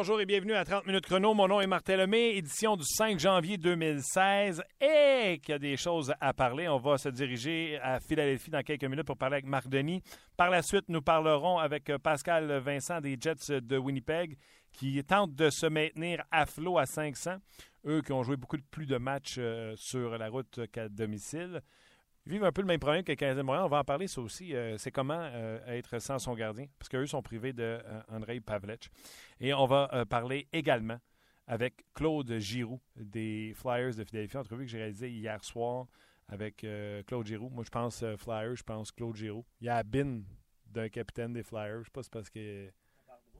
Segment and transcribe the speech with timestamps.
[0.00, 1.34] Bonjour et bienvenue à 30 minutes chrono.
[1.34, 4.62] Mon nom est Martin Lemay, édition du 5 janvier 2016.
[4.80, 6.66] Et qu'il y a des choses à parler.
[6.68, 10.02] On va se diriger à Philadelphie dans quelques minutes pour parler avec Marc Denis.
[10.38, 14.38] Par la suite, nous parlerons avec Pascal Vincent des Jets de Winnipeg
[14.72, 17.32] qui tentent de se maintenir à flot à 500.
[17.84, 21.60] Eux qui ont joué beaucoup plus de matchs euh, sur la route qu'à domicile.
[22.30, 23.64] Vivent un peu le même problème que le Canadien de Montréal.
[23.64, 24.54] On va en parler, ça aussi.
[24.54, 28.38] Euh, c'est comment euh, être sans son gardien, parce qu'eux sont privés de euh, Andrei
[28.38, 28.88] Pavlech.
[29.40, 30.98] Et on va parler également
[31.48, 35.88] avec Claude Giroux des Flyers de Philadelphie, entrevue que j'ai réalisée hier soir
[36.28, 36.64] avec
[37.08, 37.48] Claude Giroux.
[37.48, 39.44] Moi, je pense Flyers, je pense Claude Giroux.
[39.60, 40.20] Il y a Bin
[40.66, 41.80] d'un capitaine des Flyers.
[41.80, 42.72] Je sais pas si c'est parce qu'il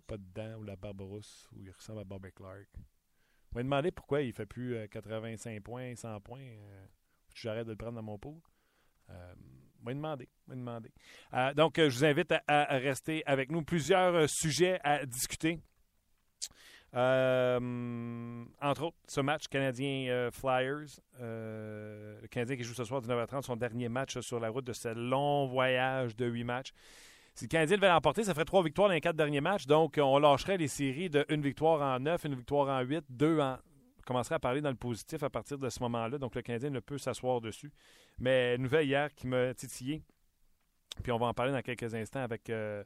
[0.09, 2.67] pas de dents ou la Barbarousse ou il ressemble à Bobby Clark.
[3.53, 6.49] On va demander pourquoi il fait plus 85 points, 100 points.
[7.35, 8.43] J'arrête de le prendre dans mon pot.
[9.11, 9.35] Euh,
[9.85, 10.29] demander.
[10.47, 10.91] demander.
[11.35, 13.63] Euh, donc, euh, je vous invite à, rester avec nous.
[13.63, 15.59] Plusieurs sujets à discuter.
[16.93, 21.01] entre autres, ce match Canadien-Flyers.
[21.21, 24.73] le Canadien qui joue ce soir à 19h30, son dernier match sur la route de
[24.73, 26.73] ce long voyage de huit matchs.
[27.35, 29.67] Si le Canadien devait l'emporter, ça ferait trois victoires dans les quatre derniers matchs.
[29.67, 33.39] Donc, on lâcherait les séries de une victoire en neuf, une victoire en huit, deux
[33.39, 33.57] en,
[34.11, 36.19] commencerait à parler dans le positif à partir de ce moment-là.
[36.19, 37.71] Donc, le Canadien ne peut s'asseoir dessus.
[38.19, 40.03] Mais nouvelle hier qui m'a titillé,
[41.01, 42.83] puis on va en parler dans quelques instants avec euh,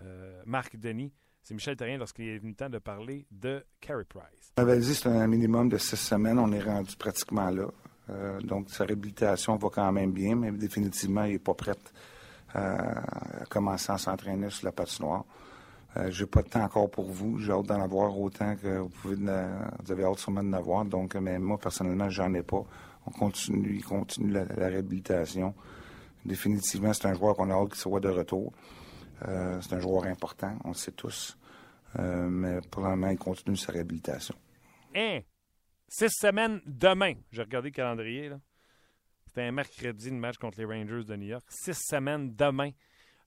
[0.00, 1.12] euh, Marc Denis.
[1.42, 4.52] C'est Michel Terrien lorsqu'il est venu le temps de parler de Carey Price.
[4.58, 6.38] On avait dit c'est un minimum de six semaines.
[6.38, 7.66] On est rendu pratiquement là.
[8.10, 11.74] Euh, donc, sa réhabilitation va quand même bien, mais définitivement, il n'est pas prêt
[12.54, 15.24] à commencer à s'entraîner sur la patinoire.
[15.96, 17.38] Euh, j'ai pas de temps encore pour vous.
[17.38, 19.16] J'ai hâte d'en avoir autant que vous pouvez.
[19.16, 20.84] vous avez hâte sûrement d'en avoir.
[20.84, 22.64] Donc, mais moi, personnellement, j'en ai pas.
[23.06, 25.54] On continue, il continue la, réhabilitation.
[26.24, 28.52] Définitivement, c'est un joueur qu'on a hâte qu'il soit de retour.
[29.26, 31.36] Euh, c'est un joueur important, on le sait tous.
[31.98, 34.34] Euh, mais pour le moment, il continue sa réhabilitation.
[34.94, 35.20] Hein?
[35.88, 37.14] Six semaines demain.
[37.32, 38.30] J'ai regardé le calendrier.
[39.26, 41.44] C'était un mercredi, le match contre les Rangers de New York.
[41.48, 42.70] Six semaines demain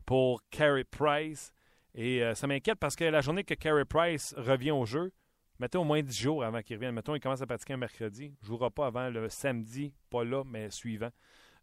[0.06, 1.52] pour Carey Price.
[1.96, 5.12] Et euh, ça m'inquiète parce que la journée que Carey Price revient au jeu,
[5.60, 6.96] mettez au moins 10 jours avant qu'il revienne.
[6.96, 8.26] Mettons, il commence à pratiquer un mercredi.
[8.26, 11.12] Il ne jouera pas avant le samedi, pas là, mais suivant,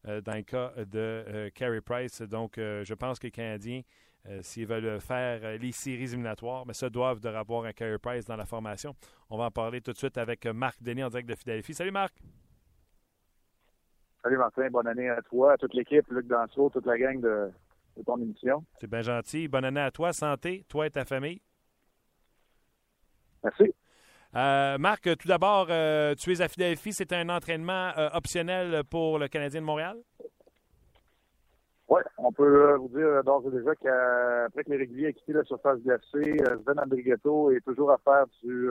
[0.06, 2.22] euh, dans le cas de euh, Carey Price.
[2.22, 3.82] Donc, je pense que les Canadiens,
[4.42, 8.36] s'ils veulent faire les séries éliminatoires, mais ça doivent de avoir un Carey Price dans
[8.36, 8.94] la formation.
[9.30, 11.74] On va en parler tout de suite avec Marc Denis en direct de Philadelphie.
[11.74, 12.14] Salut Marc!
[14.22, 17.50] Salut Martin, bonne année à toi, à toute l'équipe, Luc Danseau, toute la gang de,
[18.04, 18.64] ton émission.
[18.78, 19.48] C'est bien gentil.
[19.48, 20.12] Bonne année à toi.
[20.12, 21.40] Santé, toi et ta famille.
[23.42, 23.72] Merci.
[24.36, 26.92] Euh, Marc, tout d'abord, euh, tu es à Philadelphie.
[26.92, 29.96] C'est un entraînement euh, optionnel pour le Canadien de Montréal?
[31.88, 35.42] Oui, on peut vous dire d'ores et déjà qu'après que les réguliers aient quitté la
[35.42, 38.70] surface glacée, Sven Andrigetto est toujours à faire du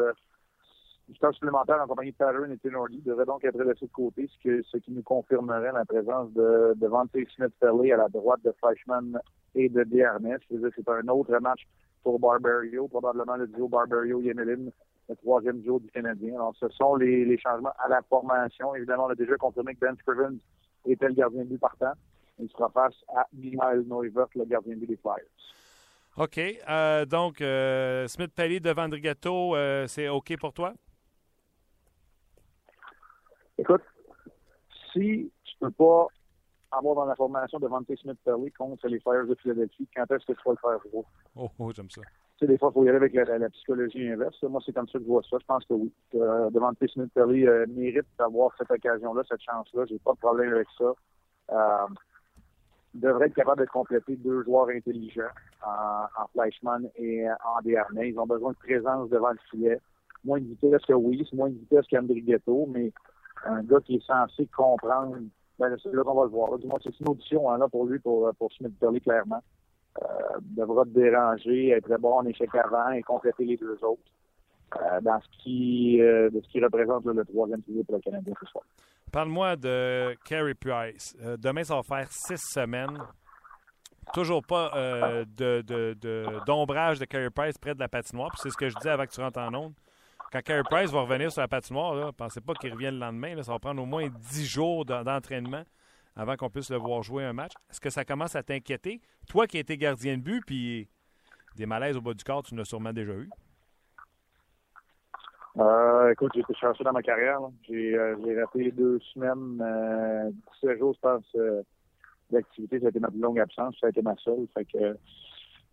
[1.17, 4.77] temps supplémentaire en compagnie de Pattern et Tenordi devrait donc être laissé de côté, ce,
[4.77, 9.19] qui nous confirmerait la présence de, de Vante Smith-Pelly à la droite de Fleischmann
[9.55, 10.37] et de Desharnais.
[10.49, 11.67] C'est un autre match
[12.03, 14.69] pour Barbario, probablement le duo Barbario-Yemelin,
[15.09, 16.35] le troisième duo du Canadien.
[16.35, 18.75] Alors, ce sont les, les, changements à la formation.
[18.75, 20.37] Évidemment, on a déjà confirmé que Ben Scrivens
[20.85, 21.93] était le gardien de but partant.
[22.39, 25.25] Il sera face à Mihail Neuvert, le gardien de but des Flyers.
[26.17, 26.37] OK.
[26.37, 30.73] Euh, donc, euh, Smith-Pelly devant Drigato, euh, c'est OK pour toi?
[33.59, 33.81] Écoute,
[34.93, 36.07] si tu peux pas
[36.71, 40.31] avoir dans la formation de Vante Smith-Pelly contre les Flyers de Philadelphie, quand est-ce que
[40.31, 41.05] tu vas le faire pour
[41.35, 42.01] Oh, oh j'aime ça.
[42.37, 44.41] Tu sais, des fois, il faut y aller avec la, psychologie inverse.
[44.43, 45.37] Moi, c'est comme ça que je vois ça.
[45.41, 45.91] Je pense que oui.
[46.15, 49.83] Euh, Devante Smith-Pelly euh, mérite d'avoir cette occasion-là, cette chance-là.
[49.89, 50.93] J'ai pas de problème avec ça.
[51.51, 51.87] Euh,
[52.93, 55.33] devrait être capable de compléter deux joueurs intelligents
[55.65, 58.11] en, en Fleischmann et en Desharnais.
[58.11, 59.79] Ils ont besoin de présence devant le filet.
[60.23, 62.93] Moins de vitesse que c'est moins de vitesse qu'André Ghetto, mais
[63.45, 65.17] un gars qui est censé comprendre.
[65.57, 66.57] Ben, c'est là qu'on va le voir.
[66.57, 69.41] Du moins, c'est une audition hein, là, pour lui, pour, pour Smith Pelly, clairement.
[70.01, 70.05] Euh,
[70.41, 74.03] devra te déranger, être bon en échec avant et compléter les deux autres.
[74.75, 78.33] Euh, dans ce qui, euh, de ce qui représente le troisième pilier pour le Canadien
[78.39, 78.63] ce soir.
[79.11, 81.17] Parle-moi de Carey Price.
[81.23, 82.99] Euh, demain, ça va faire six semaines.
[84.13, 84.71] Toujours pas
[85.37, 88.31] de, d'ombrage de, de Carey Price près de la patinoire.
[88.37, 89.73] C'est ce que je dis avant que tu rentres en onde.
[90.31, 93.41] Quand Carey Price va revenir sur la patinoire, là, pensez pas qu'il revienne le lendemain.
[93.41, 95.63] ça va prendre au moins 10 jours d'entraînement
[96.15, 97.53] avant qu'on puisse le voir jouer un match.
[97.71, 99.01] Est-ce que ça commence à t'inquiéter?
[99.27, 100.87] Toi qui étais gardien de but, puis
[101.55, 103.29] des malaises au bas du corps, tu l'as sûrement déjà eu.
[105.57, 107.39] Euh, écoute, j'ai été chanceux dans ma carrière.
[107.41, 110.29] Euh, j'ai raté deux semaines, euh,
[110.61, 111.63] 17 jours, je pense, euh,
[112.29, 112.79] d'activité.
[112.79, 113.75] Ça a été ma plus longue absence.
[113.79, 114.47] Ça a été ma seule.
[114.53, 114.95] Fait que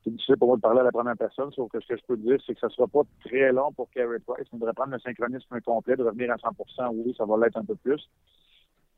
[0.07, 2.03] c'est difficile pour moi de parler à la première personne, sauf que ce que je
[2.07, 4.47] peux dire, c'est que ça ne sera pas très long pour Carey Price.
[4.53, 7.65] On devrait prendre le synchronisme complet, de revenir à 100% Oui, ça va l'être un
[7.65, 8.09] peu plus.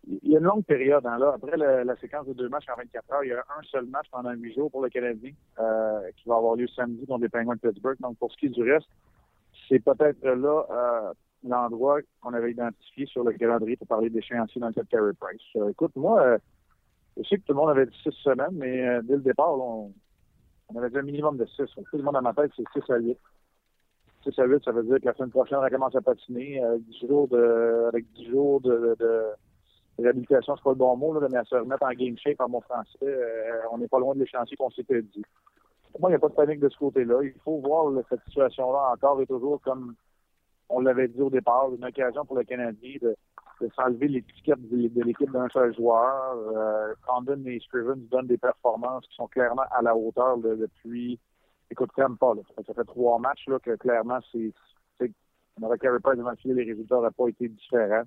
[0.06, 1.06] Il y a une longue période.
[1.06, 1.32] Hein, là.
[1.34, 4.06] Après la, séquence de deux matchs en 24 heures, il y a un seul match
[4.10, 7.54] pendant huit jours pour le Canadien euh, qui va avoir lieu samedi contre les Penguins
[7.54, 7.96] de Pittsburgh.
[8.00, 8.88] Donc, pour ce qui est du reste,
[9.66, 11.12] c'est peut-être là euh,
[11.42, 15.12] l'endroit qu'on avait identifié sur le calendrier pour parler d'échéancier dans le cas de Carey
[15.18, 15.40] Price.
[15.56, 16.36] Euh, écoute, moi,
[17.16, 19.90] je sais que tout le monde avait dit six semaines, mais dès le départ, on,
[20.68, 21.62] on avait dit un minimum de 6.
[21.74, 23.18] Tout le monde dans ma tête, c'est 6 à 8.
[24.24, 26.84] 6 à 8, ça veut dire que la semaine prochaine, on recommence à patiner avec
[26.84, 29.22] 10 jours de, avec 10 jours de, de,
[29.98, 32.48] réhabilitation, c'est pas le bon mot, là, mais à se remettre en game shape en
[32.48, 32.98] mon français.
[33.02, 35.24] Euh, on n'est pas loin de l'échéancier qu'on s'était dit.
[35.92, 37.20] Pour moi, il n'y a pas de panique de ce côté-là.
[37.22, 39.94] Il faut voir cette situation-là encore et toujours comme
[40.68, 43.16] on l'avait dit au départ, une occasion pour le Canadien de, de
[43.74, 46.36] s'enlever l'étiquette de, l'équipe d'un seul joueur.
[46.36, 51.18] Euh, Condon et Scrivens donnent des performances qui sont clairement à la hauteur depuis,
[51.70, 52.34] écoute, même pas.
[52.34, 52.42] Là.
[52.66, 54.52] Ça fait trois matchs là, que clairement, c'est,
[55.60, 58.04] on aurait carré pas devant les résultats n'auraient pas été différents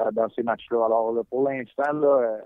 [0.00, 0.86] euh, dans ces matchs-là.
[0.86, 2.38] Alors, pour l'instant, là, euh,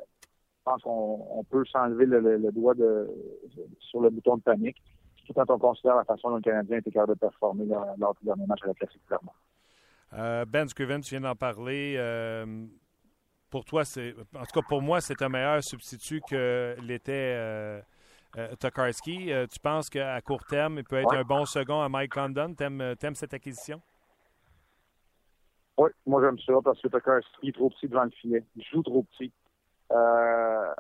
[0.58, 3.08] je pense qu'on peut s'enlever le, doigt de,
[3.78, 4.82] sur le bouton de panique,
[5.26, 7.66] tout quand on considère la façon dont le Canadien était capable de performer
[7.98, 9.32] lors du dernier match à la classique, clairement.
[10.14, 11.94] Euh, ben Scriven, tu viens d'en parler.
[11.98, 12.66] Euh,
[13.50, 17.80] pour toi, c'est en tout cas pour moi, c'est un meilleur substitut que l'était euh,
[18.60, 19.30] Tokarski.
[19.50, 22.54] tu penses qu'à court terme, il peut être un bon second à Mike Condon?
[22.54, 23.80] T'aimes aimes cette acquisition?
[25.78, 28.44] Oui, moi j'aime ça parce que Tokarski est trop petit devant le filet.
[28.56, 29.32] Il joue trop petit.
[29.92, 30.74] Euh,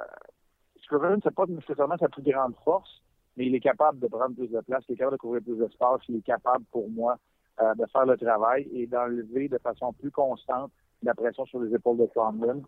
[0.82, 3.02] Scriven, c'est pas nécessairement sa plus grande force,
[3.36, 5.56] mais il est capable de prendre plus de place, il est capable de couvrir plus
[5.56, 7.18] d'espace, il est capable pour moi
[7.60, 10.70] euh, de faire le travail et d'enlever de façon plus constante
[11.02, 12.62] la pression sur les épaules de Condon.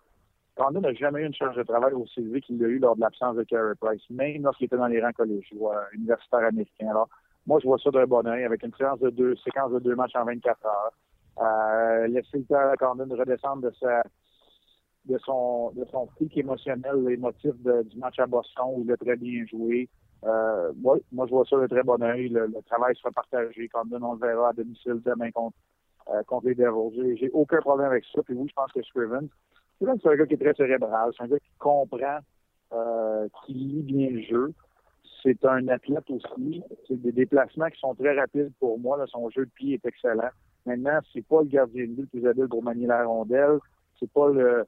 [0.57, 3.01] Condon n'a jamais eu une charge de travail aussi élevée qu'il l'a eu lors de
[3.01, 6.91] l'absence de Carey Price, même lorsqu'il était dans les rangs collégiaux euh, universitaires américains.
[6.91, 7.09] Alors,
[7.47, 9.95] moi, je vois ça d'un bon oeil avec une séance de deux, séquence de deux
[9.95, 10.93] matchs en 24 heures.
[11.41, 14.03] Euh, laisser le temps à Condon de redescendre de sa
[15.07, 19.17] de son de son pic émotionnel, l'émotif du match à Boston où il a très
[19.17, 19.89] bien joué.
[20.25, 22.29] Euh, moi, je vois ça de très bon oeil.
[22.29, 23.69] Le, travail sera partagé.
[23.69, 25.57] Comme on le verra à domicile demain contre,
[26.11, 27.17] euh, contre les Devils.
[27.19, 28.23] J'ai aucun problème avec ça.
[28.23, 29.29] Puis oui, je pense que Scriven,
[29.81, 31.11] c'est un gars qui est très cérébral.
[31.17, 32.19] C'est un gars qui comprend,
[32.73, 34.53] euh, qui lit bien le jeu.
[35.23, 36.63] C'est un athlète aussi.
[36.89, 38.97] C'est des déplacements qui sont très rapides pour moi.
[38.99, 39.07] Là.
[39.07, 40.31] Son jeu de pied est excellent.
[40.67, 43.59] Maintenant, c'est pas le gardien de but le plus habile pour manier la rondelle.
[43.99, 44.67] C'est pas le,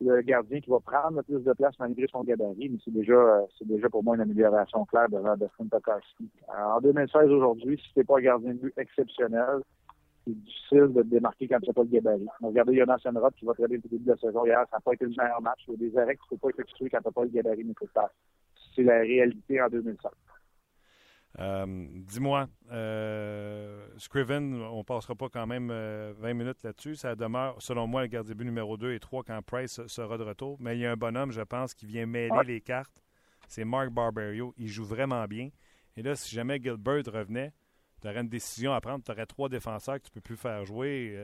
[0.00, 3.66] le gardien qui va prendre plus de place malgré son gabarit, mais c'est déjà c'est
[3.66, 6.28] déjà pour moi une amélioration claire devant Dustin Tokarski.
[6.48, 9.60] En 2016 aujourd'hui, si c'est pas un gardien de but exceptionnel,
[10.24, 12.28] c'est difficile de te démarquer quand tu n'as pas le gabarit.
[12.40, 14.92] Regardez Jonas Enroth qui va très le début de la saison hier, ça n'a pas
[14.92, 15.64] été le meilleur match.
[15.66, 17.30] Il y a des arrêts qu'il ne faut pas effectuer quand tu n'as pas le
[17.30, 18.10] gabarit nécessaire.
[18.74, 20.10] C'est la réalité en 2016.
[21.38, 26.96] Euh, dis-moi, euh, Scriven, on ne passera pas quand même 20 euh, minutes là-dessus.
[26.96, 30.24] Ça demeure, selon moi, le gardien but numéro 2 et 3 quand Price sera de
[30.24, 30.56] retour.
[30.60, 33.02] Mais il y a un bonhomme, je pense, qui vient mêler les cartes.
[33.46, 34.52] C'est Mark Barberio.
[34.56, 35.50] Il joue vraiment bien.
[35.96, 37.52] Et là, si jamais Gilbert revenait,
[38.00, 39.04] tu aurais une décision à prendre.
[39.04, 41.16] Tu aurais trois défenseurs que tu ne peux plus faire jouer.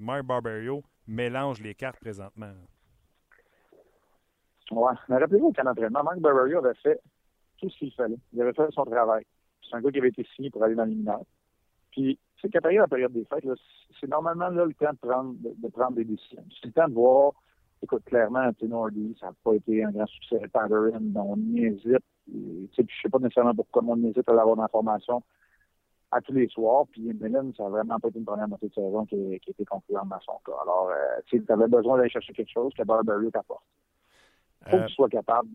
[0.00, 2.52] Mark Barberio mélange les cartes présentement.
[4.72, 4.92] Oui.
[5.08, 7.00] Mais rappelez-vous qu'en entraînement, Mark Barberio avait fait
[7.58, 8.18] tout ce qu'il fallait.
[8.32, 9.24] Il avait fait son travail.
[9.62, 11.24] C'est un gars qui avait été signé pour aller dans les mineurs.
[11.90, 13.44] Puis, c'est qu'à la période des fêtes,
[13.98, 16.44] c'est normalement là, le temps de prendre, de, prendre des décisions.
[16.60, 17.32] C'est le temps de voir,
[17.82, 20.38] écoute, clairement, Nordy, ça n'a pas été un grand succès.
[20.52, 22.04] Patterson, on hésite.
[22.28, 25.22] Je ne sais pas nécessairement pourquoi on hésite à l'avoir d'informations
[26.10, 26.84] à tous les soirs.
[26.90, 29.52] Puis Mélène, ça n'a vraiment pas été une première moitié de saison qui, qui a
[29.52, 30.58] été concluante dans son cas.
[30.62, 33.64] Alors, euh, tu avais besoin d'aller chercher quelque chose que Barberio t'apporte.
[34.66, 35.48] Il faut que tu sois capable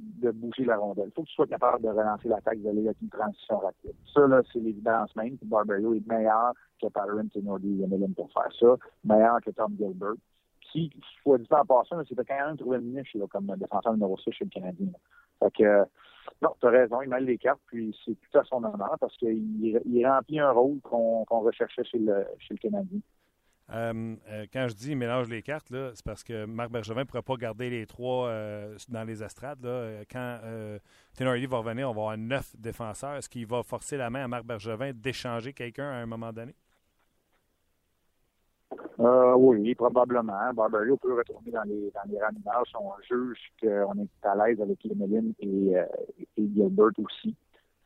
[0.00, 1.08] de bouger la rondelle.
[1.08, 3.94] Il faut que tu sois capable de relancer l'attaque de avec une transition rapide.
[4.12, 5.36] Ça, là, c'est l'évidence même.
[5.42, 10.14] Barberio est meilleur que Patterson, et pour faire ça, meilleur que Tom Gilbert.
[10.72, 10.92] Qui,
[11.24, 14.30] faut dire en passant, c'était quand même trouvé une niche là, comme défenseur numéro 6
[14.30, 14.86] chez le Canadien.
[15.40, 15.84] Fait que,
[16.42, 19.16] non, tu as raison, il mêle les cartes, puis c'est tout à son honneur parce
[19.16, 23.00] qu'il il remplit un rôle qu'on recherchait chez le Canadien.
[23.72, 27.22] Euh, euh, quand je dis mélange les cartes, c'est parce que Marc Bergevin ne pourra
[27.22, 29.66] pas garder les trois euh, dans les estrades.
[30.10, 30.38] Quand
[31.16, 33.16] Tenorier va revenir, on va avoir neuf défenseurs.
[33.16, 36.54] Est-ce qu'il va forcer la main à Marc Bergevin d'échanger quelqu'un à un moment donné?
[38.98, 40.52] oui, probablement.
[40.52, 42.18] Barberio peut retourner dans les, dans les
[42.78, 45.74] on juge qu'on est à l'aise avec Lemelin et,
[46.36, 47.34] et Gilbert aussi.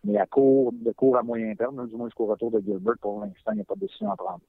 [0.02, 3.20] Mais à court, de court à moyen terme, du moins jusqu'au retour de Gilbert, pour
[3.20, 4.40] l'instant, il n'y a pas de décision à prendre.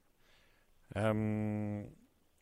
[0.98, 1.84] Euh,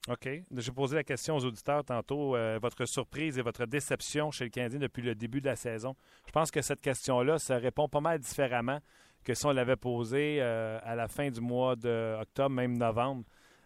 [0.09, 0.29] OK.
[0.57, 2.35] J'ai posé la question aux auditeurs tantôt.
[2.35, 5.95] Euh, votre surprise et votre déception chez le Canadien depuis le début de la saison.
[6.27, 8.79] Je pense que cette question-là, ça répond pas mal différemment
[9.23, 13.23] que si on l'avait posée euh, à la fin du mois d'octobre, même novembre.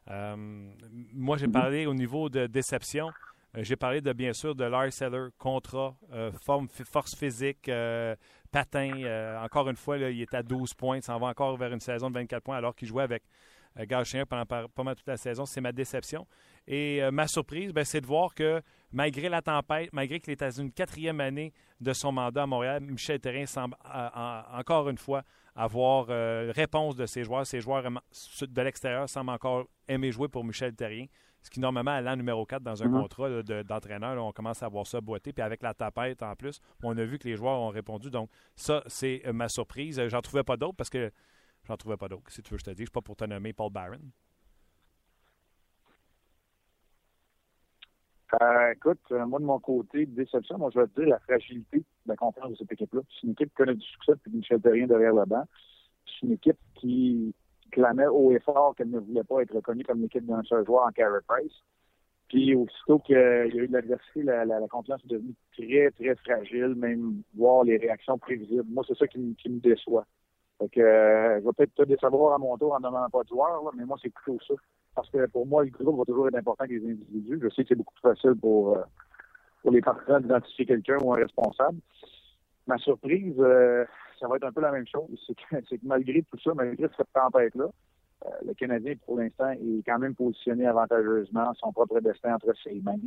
[0.08, 3.10] Moi, j'ai parlé au niveau de déception.
[3.56, 5.98] j'ai parlé de bien sûr de Lars Seller, contrat,
[6.46, 7.70] forme, force physique,
[8.50, 9.42] patin.
[9.44, 10.98] encore une fois, il est à 12 points.
[10.98, 13.24] Il s'en va encore vers une saison de 24 points alors qu'il jouait avec
[13.80, 15.46] euh, Gauchien pendant pas mal toute la saison.
[15.46, 16.28] C'est ma déception.
[16.68, 20.42] Et euh, ma surprise, ben, c'est de voir que malgré la tempête, malgré qu'il est
[20.42, 25.24] à une quatrième année de son mandat à Montréal, Michel Terrien semble encore une fois
[25.56, 27.46] avoir euh, réponse de ses joueurs.
[27.46, 31.06] Ses joueurs de l'extérieur semblent encore aimer jouer pour Michel Terrien.
[31.42, 33.02] Ce qui, normalement, à l'an numéro 4 dans un mm-hmm.
[33.02, 35.32] contrat d'entraîneur, on commence à voir ça boiter.
[35.32, 38.10] Puis avec la tapette en plus, on a vu que les joueurs ont répondu.
[38.10, 40.02] Donc, ça, c'est ma surprise.
[40.08, 41.12] J'en trouvais pas d'autres parce que
[41.68, 42.32] J'en trouvais pas d'autres.
[42.32, 42.84] Si tu veux, je te dis.
[42.84, 44.00] Je suis pas pour te nommer Paul Barron.
[48.42, 51.78] Euh, écoute, euh, moi de mon côté, déception, moi je vais te dire la fragilité
[51.78, 53.02] de la confiance de cette équipe-là.
[53.10, 55.46] C'est une équipe qui connaît du succès depuis Michel Terrien derrière le banc.
[56.06, 57.34] C'est une équipe qui
[57.72, 60.88] clamait haut et fort qu'elle ne voulait pas être reconnue comme l'équipe d'un seul joueur
[60.88, 61.64] en Carey Price.
[62.28, 66.76] Puis aussitôt qu'il y a eu de l'adversité, la, confiance est devenue très, très fragile,
[66.76, 68.66] même voir les réactions prévisibles.
[68.68, 70.06] Moi, c'est ça qui me déçoit.
[70.60, 73.30] Fait que, euh, je vais peut-être te décevoir à mon tour en nommant pas de
[73.30, 74.56] joueur, mais moi, c'est plutôt ça.
[74.96, 77.40] Parce que pour moi, le groupe va toujours être important que les individus.
[77.42, 78.82] Je sais que c'est beaucoup plus facile pour, euh,
[79.62, 81.78] pour les partisans d'identifier quelqu'un ou un responsable.
[82.66, 83.86] Ma surprise, euh,
[84.20, 85.08] ça va être un peu la même chose.
[85.28, 87.68] C'est que, que malgré tout ça, malgré cette tempête-là,
[88.44, 92.98] le Canadien, pour l'instant, est quand même positionné avantageusement son propre destin entre ses mains.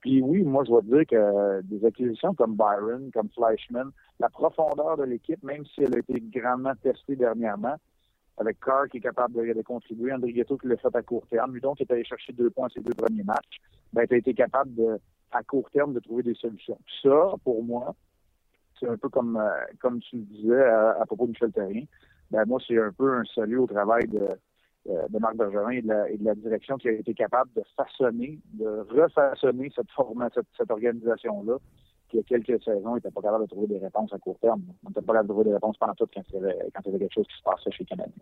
[0.00, 4.96] Puis oui, moi, je dois dire que des acquisitions comme Byron, comme Fleischman, la profondeur
[4.96, 7.76] de l'équipe, même si elle a été grandement testée dernièrement,
[8.38, 11.52] avec Carr qui est capable de, contribuer, André Ghetto qui l'a fait à court terme,
[11.52, 13.60] lui donc qui est allé chercher deux points à ses deux premiers matchs,
[13.92, 14.98] ben, tu as été capable de,
[15.30, 16.78] à court terme de trouver des solutions.
[17.02, 17.94] Ça, pour moi,
[18.78, 21.84] c'est un peu comme, euh, comme tu le disais à, propos de Michel Terrien,
[22.30, 24.34] ben, moi, c'est un peu un salut au travail de, euh,
[24.86, 29.70] de Marc Bergerin et de, la, direction qui a été capable de façonner, de refaçonner
[29.74, 29.86] cette,
[30.34, 31.58] cette, cette organisation-là,
[32.10, 34.38] qui il y a quelques saisons n'était pas capable de trouver des réponses à court
[34.40, 34.62] terme.
[34.84, 36.80] On n'était pas capable de trouver des réponses pendant tout quand il y avait, quand
[36.84, 38.12] il y avait quelque chose qui se passait chez Canadien.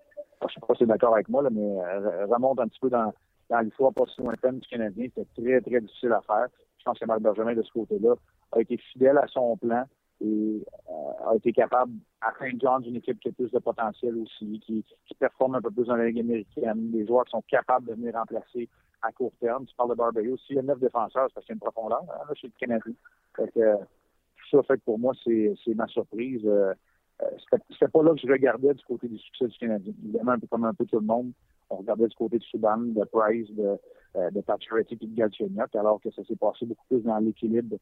[0.41, 2.81] je ne sais pas si es d'accord avec moi, là, mais euh, remonte un petit
[2.81, 3.13] peu dans,
[3.49, 5.07] dans l'histoire pas si lointaine du Canadien.
[5.15, 6.49] C'était très, très difficile à faire.
[6.79, 8.15] Je pense que Marc Bergerin, de ce côté-là,
[8.53, 9.85] a été fidèle à son plan
[10.21, 14.61] et euh, a été capable, à Saint-John, d'une équipe qui a plus de potentiel aussi,
[14.61, 17.87] qui, qui performe un peu plus dans la Ligue américaine, des joueurs qui sont capables
[17.87, 18.69] de venir remplacer
[19.03, 19.67] à court terme.
[19.67, 20.37] Tu parles de Barberio.
[20.39, 22.49] S'il y a neuf défenseurs, c'est parce qu'il y a une profondeur hein, là, chez
[22.49, 22.93] le Canadien.
[23.37, 26.43] Fait que, tout ça fait que pour moi, c'est ma surprise.
[26.45, 26.75] Euh,
[27.23, 27.27] euh
[27.71, 29.93] c'était pas là que je regardais du côté du succès du Canadien.
[30.03, 31.33] Évidemment, un peu comme un peu tout le monde,
[31.71, 33.77] on regardait du côté de Subban, de Price, de,
[34.17, 37.77] euh, de Pacioretty et de Galchenyuk, alors que ça s'est passé beaucoup plus dans l'équilibre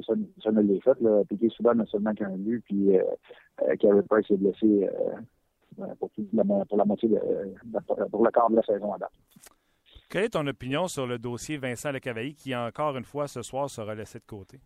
[0.00, 0.98] ça, ça ne l'est fait.
[1.00, 1.22] Là.
[1.28, 3.04] Piqué Subban n'a seulement qu'un but, puis euh,
[3.62, 7.18] euh Price est blessé euh, pour, la, pour la moitié de,
[8.10, 9.12] pour le quart de la saison à date.
[10.08, 13.70] Quelle est ton opinion sur le dossier Vincent Lecavailly qui, encore une fois, ce soir,
[13.70, 14.60] sera laissé de côté?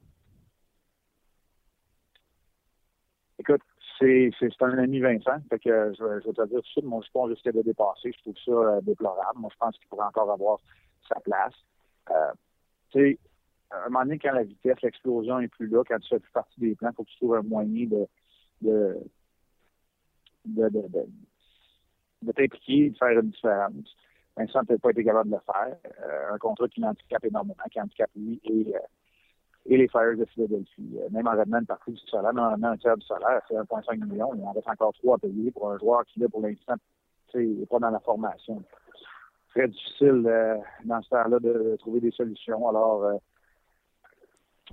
[3.38, 3.60] Écoute,
[3.98, 4.30] c'est,
[4.60, 5.38] un ami Vincent.
[5.48, 8.12] Fait que je, vais te dire tout de suite, mon sport risque de dépasser.
[8.12, 9.38] Je trouve ça euh, déplorable.
[9.38, 10.58] Moi, je pense qu'il pourrait encore avoir
[11.08, 11.54] sa place.
[12.10, 12.32] Euh,
[12.90, 13.18] tu sais,
[13.70, 16.32] à un moment donné, quand la vitesse, l'explosion est plus là, quand tu fais plus
[16.32, 18.06] partie des plans, il faut que tu trouves un moyen de,
[18.62, 18.96] de,
[20.44, 21.06] de, de,
[22.22, 23.96] de, t'impliquer, de faire une différence.
[24.36, 25.76] Vincent n'a peut-être pas été capable de le faire.
[26.02, 28.74] Euh, un contrat qui l'handicape énormément, qui handicape lui et
[29.68, 30.96] et les Fires de Philadelphie.
[30.96, 33.40] Euh, même en retenant une partie du salaire, même en retenant un tiers du salaire,
[33.48, 34.32] c'est 1,5 million.
[34.34, 36.74] Il en reste encore trois à payer pour un joueur qui, là, pour l'instant,
[37.34, 38.62] n'est pas dans la formation.
[39.50, 42.68] Très difficile euh, dans ce temps-là de trouver des solutions.
[42.68, 43.16] Alors, euh,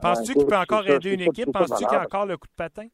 [0.02, 1.52] Penses-tu qu'il peut encore aider une équipe?
[1.52, 2.88] Penses-tu qu'il a encore le coup de patin?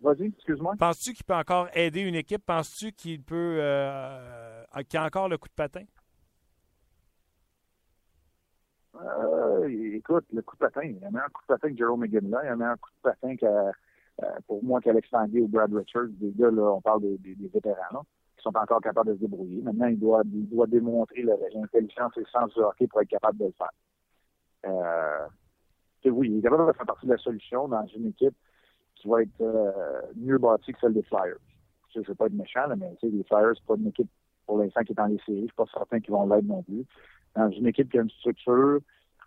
[0.00, 0.74] Vas-y, excuse-moi.
[0.78, 2.44] Penses-tu qu'il peut encore aider une équipe?
[2.44, 5.84] Penses-tu qu'il peut euh, qu'il a encore le coup de patin?
[9.00, 9.66] Euh,
[9.96, 12.36] écoute, le coup de patin, il y a un coup de patin que Jerome McGinley,
[12.44, 15.72] il y a un coup de patin que, euh, pour moi qu'Alex Tanguay ou Brad
[15.74, 18.04] Richards, des gars, là, on parle des, des, vétérans,
[18.36, 19.62] qui sont encore capables de se débrouiller.
[19.62, 23.38] Maintenant, il doit, il doit démontrer l'intelligence et le sens du hockey pour être capable
[23.38, 23.70] de le faire.
[24.66, 25.26] Euh,
[26.06, 28.34] oui, il est capable de faire partie de la solution dans une équipe
[28.96, 31.38] qui va être euh, mieux bâtie que celle des Flyers.
[31.94, 34.10] Je ne veux pas être méchant, mais les Flyers, c'est pas une équipe
[34.46, 35.38] pour l'instant qui est dans les séries.
[35.38, 36.84] Je ne suis pas certain qu'ils vont l'être non plus
[37.34, 38.80] dans une équipe qui a une structure.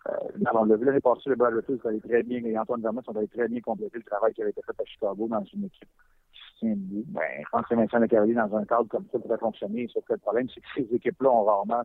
[0.08, 0.12] Euh,
[0.54, 3.16] on l'a vu l'année passée, le Brad ça allait très bien, et Antoine Vermont, sont
[3.16, 5.88] allés très bien compléter le travail qui avait été fait à Chicago dans une équipe
[6.62, 7.04] debout.
[7.08, 9.88] Ben, je pense que Vincent Lecavalier, dans un cadre comme ça, pourrait fonctionner.
[9.88, 11.82] Sauf que le problème, c'est que ces équipes-là ont rarement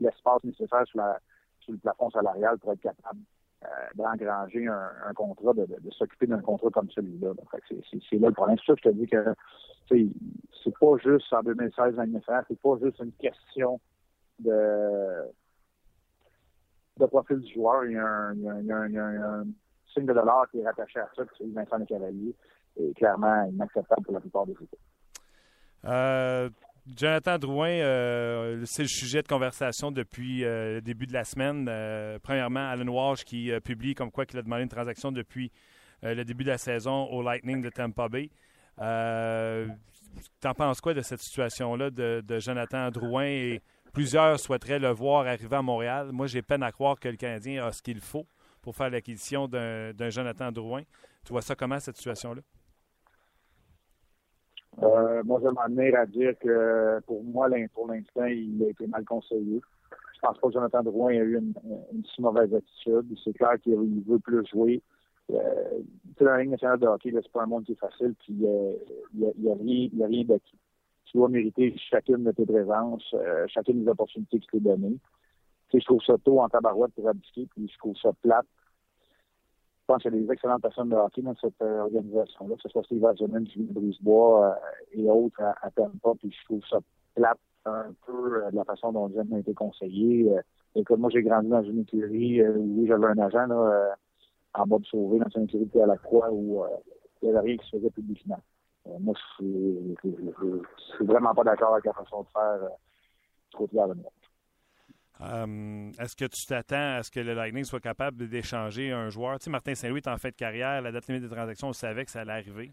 [0.00, 1.20] l'espace nécessaire sur, la,
[1.66, 3.20] sur le plafond salarial pour être capable
[3.64, 7.32] euh, d'engranger un, contrat, de, s'occuper d'un contrat comme celui-là.
[7.68, 8.56] C'est là le problème.
[8.58, 9.34] C'est ça que je te dis que
[10.64, 13.80] c'est pas juste en 2016 dans c'est pas juste une question
[14.38, 15.30] de,
[17.08, 17.84] profil du joueur.
[17.84, 19.44] Il y a un, il y a un,
[19.92, 22.34] signe de dollar qui est rattaché à ça, c'est Vincent Cavalier
[22.78, 24.78] est clairement inacceptable pour la plupart des équipes.
[25.84, 26.50] Euh,
[26.94, 31.66] Jonathan Drouin, euh, c'est le sujet de conversation depuis euh, le début de la semaine.
[31.68, 35.50] Euh, premièrement, Alan Walsh qui publie comme quoi qu'il a demandé une transaction depuis
[36.02, 38.30] le début de la saison au Lightning de Tampa Bay.
[40.40, 43.62] T'en penses quoi de cette situation-là de, de, Jonathan Drouin et
[43.92, 46.10] plusieurs souhaiteraient le voir arriver à Montréal?
[46.12, 48.26] Moi, j'ai peine à croire que le Canadien a ce qu'il faut
[48.62, 50.82] pour faire l'acquisition d'un Jonathan Drouin.
[51.24, 52.42] Tu vois ça comment, cette situation-là?
[54.82, 59.04] Euh, moi, je m'en à dire que pour moi, pour l'instant, il a été mal
[59.04, 59.60] conseillé.
[60.14, 61.54] Je pense pas que Jonathan Drouin a eu une,
[61.92, 63.16] une si mauvaise attitude.
[63.24, 64.82] C'est clair qu'il veut plus jouer.
[65.32, 65.80] Euh,
[66.20, 68.72] dans la Ligue nationale de hockey, c'est pas un monde qui est facile, puis euh,
[69.14, 70.58] il n'y a, a, rien, y a rien d'acquis.
[71.06, 74.98] Tu dois mériter chacune de tes présences, euh, chacune des opportunités qui t'est données.
[75.68, 78.46] Tu sais, je trouve ça tôt en tabarouette pour abdiquer, puis je trouve ça plate
[79.86, 82.62] je pense qu'il y a des excellentes personnes de hockey dans cette euh, organisation-là, que
[82.62, 84.54] ce soit Steve Eisenman, Julie Brisebois euh,
[84.90, 86.78] et autres à, à Tampa, puis je trouve ça
[87.14, 90.28] plate un peu euh, de la façon dont les a été conseillés.
[90.36, 90.42] Euh,
[90.74, 93.94] écoute, moi, j'ai grandi dans une écurie euh, où j'avais un agent là,
[94.54, 96.64] en bas de Sauvé, dans une écurie à la Croix, où
[97.22, 98.40] il n'y avait rien qui se faisait publiquement.
[98.98, 102.70] Moi, je suis vraiment pas d'accord avec la façon de faire
[103.50, 103.94] du côté de la
[105.18, 109.38] Um, Est-ce que tu t'attends à ce que le Lightning soit capable d'échanger un joueur?
[109.38, 110.82] Tu sais, Martin Saint-Louis est en fait de carrière.
[110.82, 112.72] La date limite des transactions, on savait que ça allait arriver.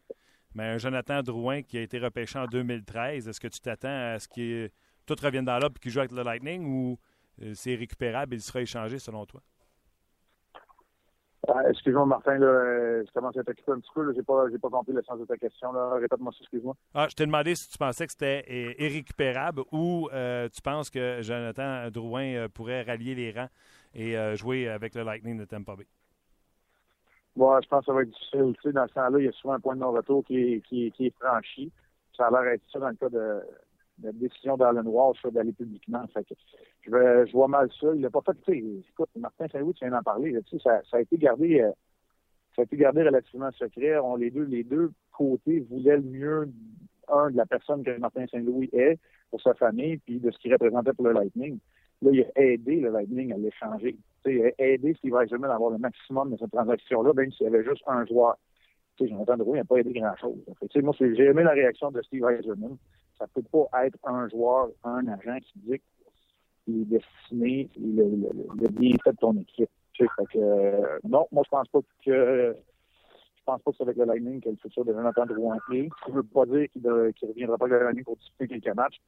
[0.53, 4.19] Mais un Jonathan Drouin qui a été repêché en 2013, est-ce que tu t'attends à
[4.19, 4.69] ce que
[5.05, 6.99] tout revienne dans l'ordre et qu'il joue avec le Lightning ou
[7.41, 9.41] euh, c'est récupérable et il sera échangé selon toi?
[11.49, 14.11] Euh, excuse-moi, Martin, là, euh, je commence à t'occuper un petit peu.
[14.13, 15.71] Je n'ai pas, pas compris le sens de ta question.
[15.93, 16.75] Répète-moi ça, excuse-moi.
[16.93, 21.21] Ah, je t'ai demandé si tu pensais que c'était irrécupérable ou euh, tu penses que
[21.21, 23.49] Jonathan Drouin pourrait rallier les rangs
[23.93, 25.87] et jouer avec le Lightning de Tampa Bay?
[27.35, 28.53] Bon, je pense que ça va être difficile.
[28.55, 30.61] Tu sais, dans ce temps-là, il y a souvent un point de non-retour qui est,
[30.61, 31.71] qui, est, qui est franchi.
[32.15, 33.41] Ça a l'air d'être ça dans le cas de,
[34.03, 36.05] la décision d'Alan Walsh d'aller publiquement.
[36.13, 36.25] Fait
[36.81, 37.87] je, vois mal ça.
[37.95, 41.17] Il n'a pas fait, écoute, Martin Saint-Louis, tu viens d'en parler, ça, ça, a été
[41.17, 41.71] gardé, euh,
[42.55, 43.97] ça a été gardé relativement secret.
[43.99, 46.49] On, les deux, les deux côtés voulaient le mieux,
[47.07, 50.53] un, de la personne que Martin Saint-Louis est pour sa famille, puis de ce qu'il
[50.53, 51.59] représentait pour le Lightning.
[52.01, 53.97] Là, il a aidé le Lightning à l'échanger.
[54.25, 57.47] Il a aidé Steve Eisenman à avoir le maximum de cette transaction-là, même s'il y
[57.47, 58.37] avait juste un joueur.
[58.97, 60.37] Tu sais, Jonathan Drouin n'a pas aidé grand-chose.
[60.75, 62.77] Moi, j'ai aimé la réaction de Steve Eisenman
[63.17, 65.81] ça peut pas être un joueur, un agent qui dit
[66.65, 68.29] qu'il est destiné le, le,
[68.61, 69.69] le bienfait de ton équipe.
[69.93, 72.55] Tu sais, fait que, euh, non, moi, je pense pas que
[73.35, 75.89] je pense pas que c'est avec le Lightning que le futur de Jonathan Drouin est.
[76.05, 78.75] Ça ne veut pas dire qu'il ne reviendra pas avec le Lightning pour disputer quelques
[78.75, 78.99] matchs.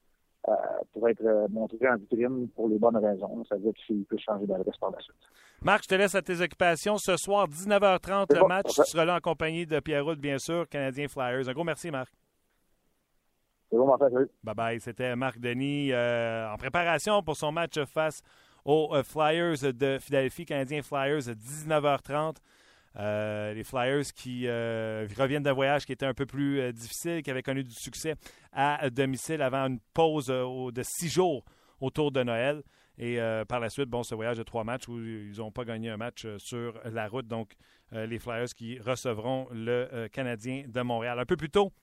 [0.47, 0.53] Euh,
[0.93, 3.43] pour être euh, montré en vitrine pour les bonnes raisons.
[3.49, 5.15] Ça veut dire qu'il peut changer d'adresse par la suite.
[5.63, 6.99] Marc, je te laisse à tes occupations.
[6.99, 8.67] Ce soir, 19h30, le bon, match.
[8.75, 11.49] Tu seras là en compagnie de Pierre Route, bien sûr, Canadien Flyers.
[11.49, 12.13] Un gros merci, Marc.
[13.69, 13.97] C'est bon.
[14.43, 14.79] Bye bye.
[14.79, 18.21] C'était Marc Denis euh, en préparation pour son match face
[18.63, 22.37] aux euh, Flyers de Philadelphie, Canadiens Flyers, 19h30.
[22.97, 27.43] Euh, les Flyers qui reviennent d'un voyage qui était un peu plus difficile, qui avait
[27.43, 28.15] connu du succès
[28.53, 31.43] à domicile avant une pause de six jours
[31.81, 32.63] autour de Noël.
[32.97, 35.89] Et par la suite, bon, ce voyage de trois matchs où ils n'ont pas gagné
[35.89, 37.27] un match sur la route.
[37.27, 37.55] Donc,
[37.91, 41.19] les Flyers qui recevront le Canadien de Montréal.
[41.19, 41.73] Un peu plus tôt,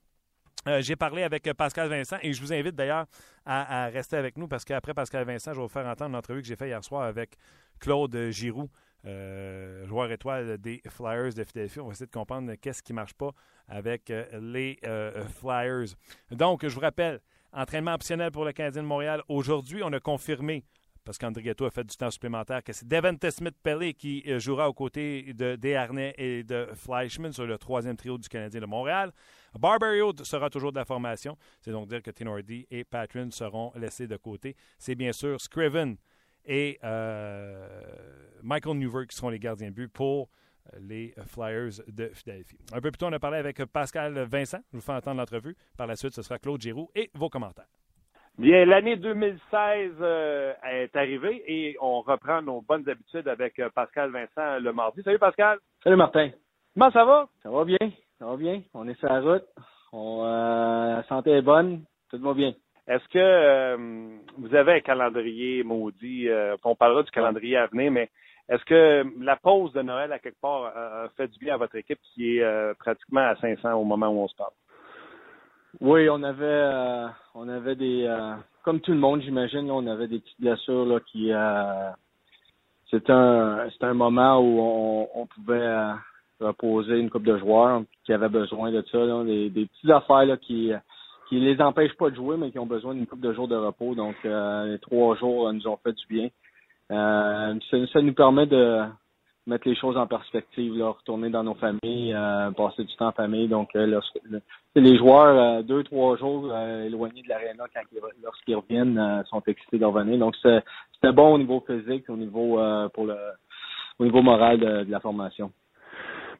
[0.69, 3.07] euh, j'ai parlé avec Pascal Vincent et je vous invite d'ailleurs
[3.45, 6.47] à, rester avec nous parce qu'après Pascal Vincent, je vais vous faire entendre l'entrevue que
[6.47, 7.37] j'ai faite hier soir avec
[7.81, 8.71] Claude Giroux,
[9.05, 11.81] euh, joueur étoile des Flyers de Philadelphie.
[11.81, 13.31] On va essayer de comprendre qu'est-ce qui ne marche pas
[13.67, 15.97] avec euh, les euh, Flyers.
[16.31, 17.21] Donc, je vous rappelle,
[17.53, 19.23] entraînement optionnel pour le Canadien de Montréal.
[19.29, 20.65] Aujourd'hui, on a confirmé
[21.05, 24.73] parce qu'André Ghetto a fait du temps supplémentaire, que c'est Devante Smith-Pellet qui jouera aux
[24.73, 29.13] côtés de Desharnais et de Fleischmann sur le troisième trio du Canadien de Montréal.
[29.59, 31.37] Barbario sera toujours de la formation.
[31.61, 34.57] C'est donc dire que Tenordi et Patron seront laissés de côté.
[34.79, 35.97] C'est bien sûr Scriven
[36.45, 37.67] et euh,
[38.43, 40.29] Michael Newver qui seront les gardiens de but pour
[40.79, 42.59] les Flyers de Philadelphie.
[42.73, 44.61] Un peu plus tôt, on a parlé avec Pascal Vincent.
[44.73, 45.57] Je vous fais entendre l'entrevue.
[45.77, 47.67] Par la suite, ce sera Claude Giroux et vos commentaires.
[48.39, 54.11] Bien, l'année 2016 euh, est arrivée et on reprend nos bonnes habitudes avec euh, Pascal
[54.11, 55.03] Vincent le mardi.
[55.03, 55.59] Salut Pascal.
[55.85, 56.31] Salut Martin.
[56.73, 57.29] Comment ça va?
[57.43, 57.77] Ça va bien,
[58.23, 58.63] ça va bien?
[58.73, 59.45] On est sur la route.
[59.93, 62.53] On, la santé est bonne, tout va bien.
[62.87, 63.77] Est-ce que
[64.39, 66.29] vous avez un calendrier maudit?
[66.65, 68.11] on parlera du calendrier à venir, mais
[68.49, 71.75] est-ce que la pause de Noël, à quelque part, a fait du bien à votre
[71.75, 74.53] équipe qui est pratiquement à 500 au moment où on se parle?
[75.81, 80.07] Oui, on avait euh, on avait des euh, comme tout le monde, j'imagine, on avait
[80.07, 81.91] des petites blessures là qui euh,
[82.89, 85.67] c'était un un moment où on, on pouvait
[86.43, 90.73] reposer une coupe de joueurs qui avaient besoin de ça, des, petites affaires là, qui
[91.29, 93.57] qui les empêchent pas de jouer, mais qui ont besoin d'une coupe de jours de
[93.57, 93.95] repos.
[93.95, 96.29] Donc les trois jours nous ont fait du bien.
[96.91, 98.83] ça, ça nous permet de
[99.47, 103.49] mettre les choses en perspective, retourner dans nos familles, euh, passer du temps en famille.
[103.49, 104.01] Donc, euh,
[104.75, 107.65] les joueurs, euh, deux, trois jours euh, éloignés de l'aréna
[108.23, 110.19] lorsqu'ils reviennent, sont excités de revenir.
[110.19, 112.61] Donc, c'était bon au niveau physique, au niveau
[112.95, 113.17] pour le
[113.99, 115.53] au niveau moral de, la formation.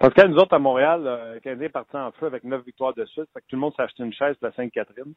[0.03, 2.93] Parce que nous autres, à Montréal, le Canadien est parti en feu avec neuf victoires
[2.93, 3.29] de suite.
[3.33, 5.15] Fait que tout le monde s'est acheté une chaise pour la Sainte-Catherine.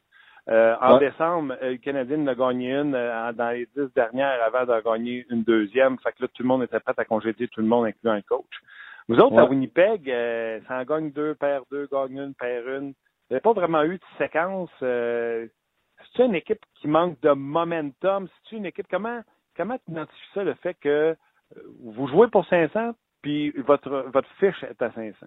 [0.48, 4.40] Euh, en décembre, euh, le Canadien en a gagné une euh, dans les dix dernières
[4.44, 5.98] avant de gagner une deuxième.
[5.98, 8.20] Fait que là, tout le monde était prêt à congédier tout le monde, incluant un
[8.20, 8.46] coach.
[9.08, 10.06] Vous autres, à Winnipeg,
[10.68, 12.90] ça en gagne deux, perd deux, gagne une, perd une.
[12.90, 12.94] Vous
[13.30, 14.70] n'avez pas vraiment eu de séquence.
[14.78, 18.28] c'est une équipe qui manque de momentum?
[18.44, 19.20] C'est une équipe comment
[19.56, 21.16] comment tu identifies ça le fait que
[21.82, 22.92] vous jouez pour 500
[23.26, 25.26] puis votre votre fiche est à 500?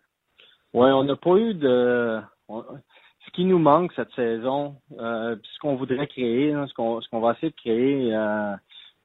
[0.74, 5.76] Oui, on n'a pas eu de ce qui nous manque cette saison, euh, ce qu'on
[5.76, 8.56] voudrait créer, ce qu'on ce qu'on va essayer de créer euh,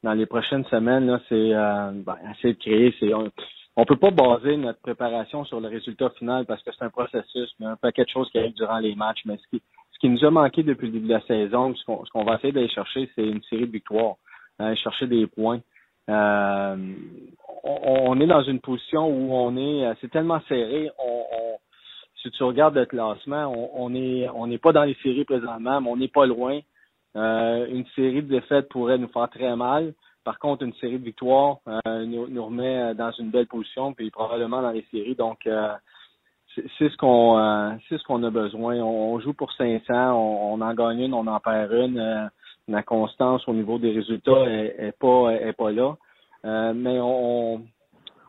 [0.05, 3.15] dans les prochaines semaines, c'est euh, ben, essayer de créer.
[3.15, 3.33] On,
[3.77, 7.53] on peut pas baser notre préparation sur le résultat final parce que c'est un processus,
[7.59, 9.23] mais un paquet de choses qui arrivent durant les matchs.
[9.25, 11.85] Mais ce qui ce qui nous a manqué depuis le début de la saison, ce
[11.85, 14.15] qu'on va essayer d'aller chercher, c'est une série de victoires,
[14.77, 15.61] chercher des points.
[16.11, 16.77] Euh,
[17.65, 21.59] on, est dans une position où on est, c'est tellement serré, on, on
[22.25, 25.91] si tu regardes le classement, on n'est on est pas dans les séries présentement, mais
[25.91, 26.59] on n'est pas loin.
[27.17, 29.93] Euh, une série de défaites pourrait nous faire très mal.
[30.25, 34.63] Par contre, une série de victoires euh, nous, remet dans une belle position, puis probablement
[34.63, 35.15] dans les séries.
[35.15, 35.75] Donc, euh,
[36.55, 38.77] c'est ce qu'on c'est ce qu'on a besoin.
[38.77, 42.31] On, joue pour 500, on, on, en gagne une, on en perd une.
[42.69, 45.97] La constance au niveau des résultats est, pas est pas là,
[46.73, 47.63] mais on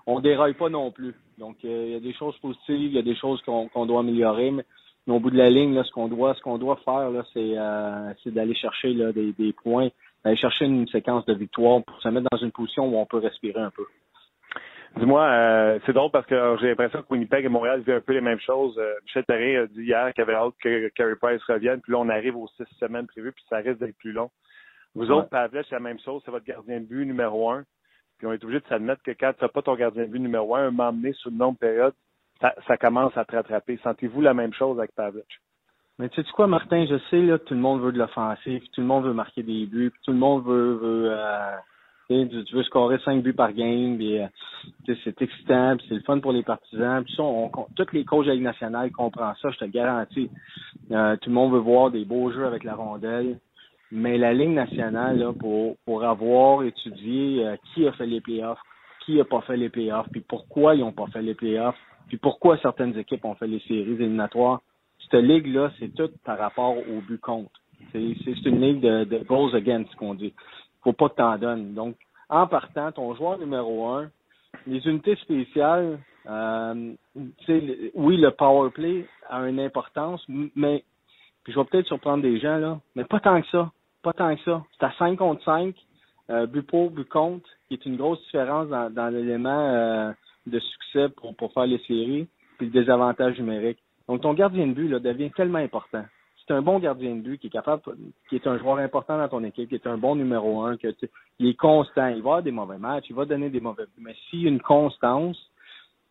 [0.08, 1.16] on déraille pas non plus.
[1.38, 4.00] Donc, euh, il y a des choses positives, il y a des choses qu'on doit
[4.00, 4.64] améliorer, mais,
[5.08, 7.54] au bout de la ligne, là, ce qu'on doit, ce qu'on doit faire, là, c'est,
[7.58, 9.90] euh, d'aller chercher là, des, des points,
[10.24, 13.18] d'aller chercher une séquence de victoire pour se mettre dans une position où on peut
[13.18, 13.86] respirer un peu.
[14.98, 18.14] Dis-moi, euh, c'est drôle parce que j'ai l'impression que Winnipeg et Montréal vivent un peu
[18.14, 18.80] les mêmes choses.
[19.04, 22.10] Michel Therrien a dit hier qu'il avait hâte que Carey Price revienne, puis là, on
[22.10, 24.30] arrive aux six semaines prévues, puis ça risque d'être plus long.
[24.96, 27.66] Vous autres, Pavlet, c'est la même chose, c'est votre gardien de but numéro un.
[28.18, 30.20] Puis on est obligé de s'admettre que quand tu n'as pas ton gardien de but
[30.20, 31.94] numéro un, un moment donné, sur une longue période,
[32.40, 33.78] ça, commence à te rattraper.
[33.84, 35.42] Sentez-vous la même chose avec Pavlich?
[35.98, 38.62] Mais tu sais quoi, Martin, je sais là, que tout le monde veut de l'offensive,
[38.74, 41.56] tout le monde veut marquer des buts, tout le monde veut, veut euh,
[42.08, 44.28] tu veux scorer cinq buts par game, puis euh,
[45.04, 47.04] c'est excitant, c'est le fun pour les partisans.
[47.04, 50.30] Puis ça, on, tous les coachs de la Ligue nationale comprennent ça, je te garantis.
[50.92, 53.40] Euh, tout le monde veut voir des beaux jeux avec la rondelle.
[53.92, 58.60] Mais la Ligue nationale, là, pour, pour avoir étudié euh, qui a fait les playoffs,
[59.06, 62.18] qui n'a pas fait les playoffs, puis pourquoi ils n'ont pas fait les playoffs, puis
[62.18, 64.62] pourquoi certaines équipes ont fait les séries éliminatoires,
[65.00, 67.52] cette ligue-là, c'est tout par rapport au but contre.
[67.92, 70.34] C'est une ligue de, de goals against, qu'on dit.
[70.86, 71.74] Faut pas que t'en donnes.
[71.74, 71.96] Donc,
[72.30, 74.10] en partant, ton joueur numéro un,
[74.68, 76.94] les unités spéciales, euh,
[77.96, 80.24] oui, le power play a une importance,
[80.56, 80.84] mais
[81.44, 83.72] puis je vais peut-être surprendre des gens, là, mais pas tant que ça.
[84.02, 84.64] Pas tant que ça.
[84.78, 85.76] C'est à 5 contre 5,
[86.30, 90.12] euh, but pour, but contre, qui est une grosse différence dans, dans l'élément euh,
[90.48, 93.80] de succès pour, pour faire les séries, puis le désavantage numérique.
[94.08, 96.06] Donc ton gardien de but là, devient tellement important.
[96.48, 97.82] C'est un bon gardien de but qui est capable,
[98.30, 100.94] qui est un joueur important dans ton équipe, qui est un bon numéro un, que
[101.40, 102.08] il est constant.
[102.08, 104.04] Il va avoir des mauvais matchs, il va donner des mauvais buts.
[104.04, 105.38] Mais s'il y a une constance,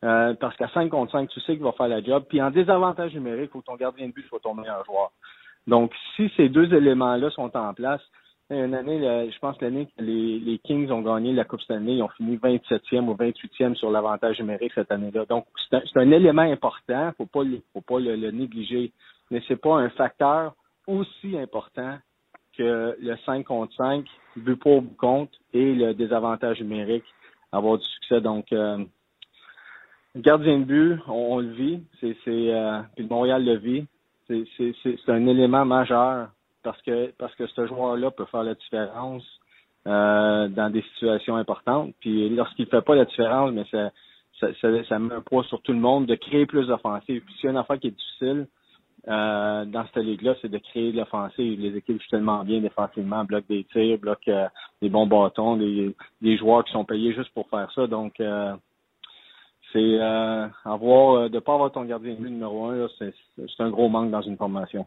[0.04, 2.24] euh, parce qu'à 5 contre 5, tu sais qu'il va faire la job.
[2.28, 5.12] Puis en désavantage numérique, faut que ton gardien de but soit ton meilleur joueur.
[5.66, 8.02] Donc, si ces deux éléments-là sont en place,
[8.50, 12.02] une année, je pense l'année que les, les, Kings ont gagné la Coupe Stanley, ils
[12.02, 15.24] ont fini 27e ou 28e sur l'avantage numérique cette année-là.
[15.24, 17.40] Donc, c'est un, élément important, faut pas,
[17.72, 18.92] faut pas le négliger,
[19.30, 20.54] mais c'est pas un facteur
[20.86, 21.98] aussi important
[22.56, 24.04] que le 5 contre 5,
[24.36, 27.04] but pour but contre et le désavantage numérique,
[27.52, 28.20] avoir du succès.
[28.20, 28.84] Donc, euh,
[30.16, 33.86] gardien de but, on, le vit, c'est, euh, puis Montréal le vit.
[34.28, 36.28] C'est un élément majeur
[36.62, 39.22] parce que parce que ce joueur-là peut faire la différence
[39.86, 41.94] euh, dans des situations importantes.
[42.00, 43.90] Puis lorsqu'il fait pas la différence, mais ça,
[44.40, 44.48] ça,
[44.88, 47.22] ça, met un poids sur tout le monde de créer plus d'offensives.
[47.22, 48.46] Puis s'il y a une affaire qui est difficile,
[49.06, 51.60] euh, dans cette ligue-là, c'est de créer de l'offensive.
[51.60, 54.46] Les équipes jouent tellement bien défensivement, bloquent des tirs, bloquent euh,
[54.80, 55.94] des bons bâtons, des,
[56.38, 57.86] joueurs qui sont payés juste pour faire ça.
[57.86, 58.54] Donc, euh,
[59.72, 59.98] c'est
[60.64, 63.12] avoir de pas avoir ton gardien de numéro un, c'est
[63.58, 64.86] un gros manque dans une formation.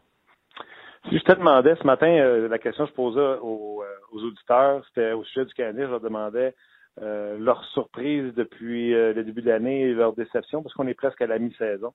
[1.10, 2.08] Si je te demandais ce matin,
[2.48, 6.00] la question que je posais aux, aux auditeurs, c'était au sujet du Canadien, je leur
[6.00, 6.54] demandais
[7.02, 11.26] leur surprise depuis le début de l'année et leur déception, parce qu'on est presque à
[11.26, 11.92] la mi-saison.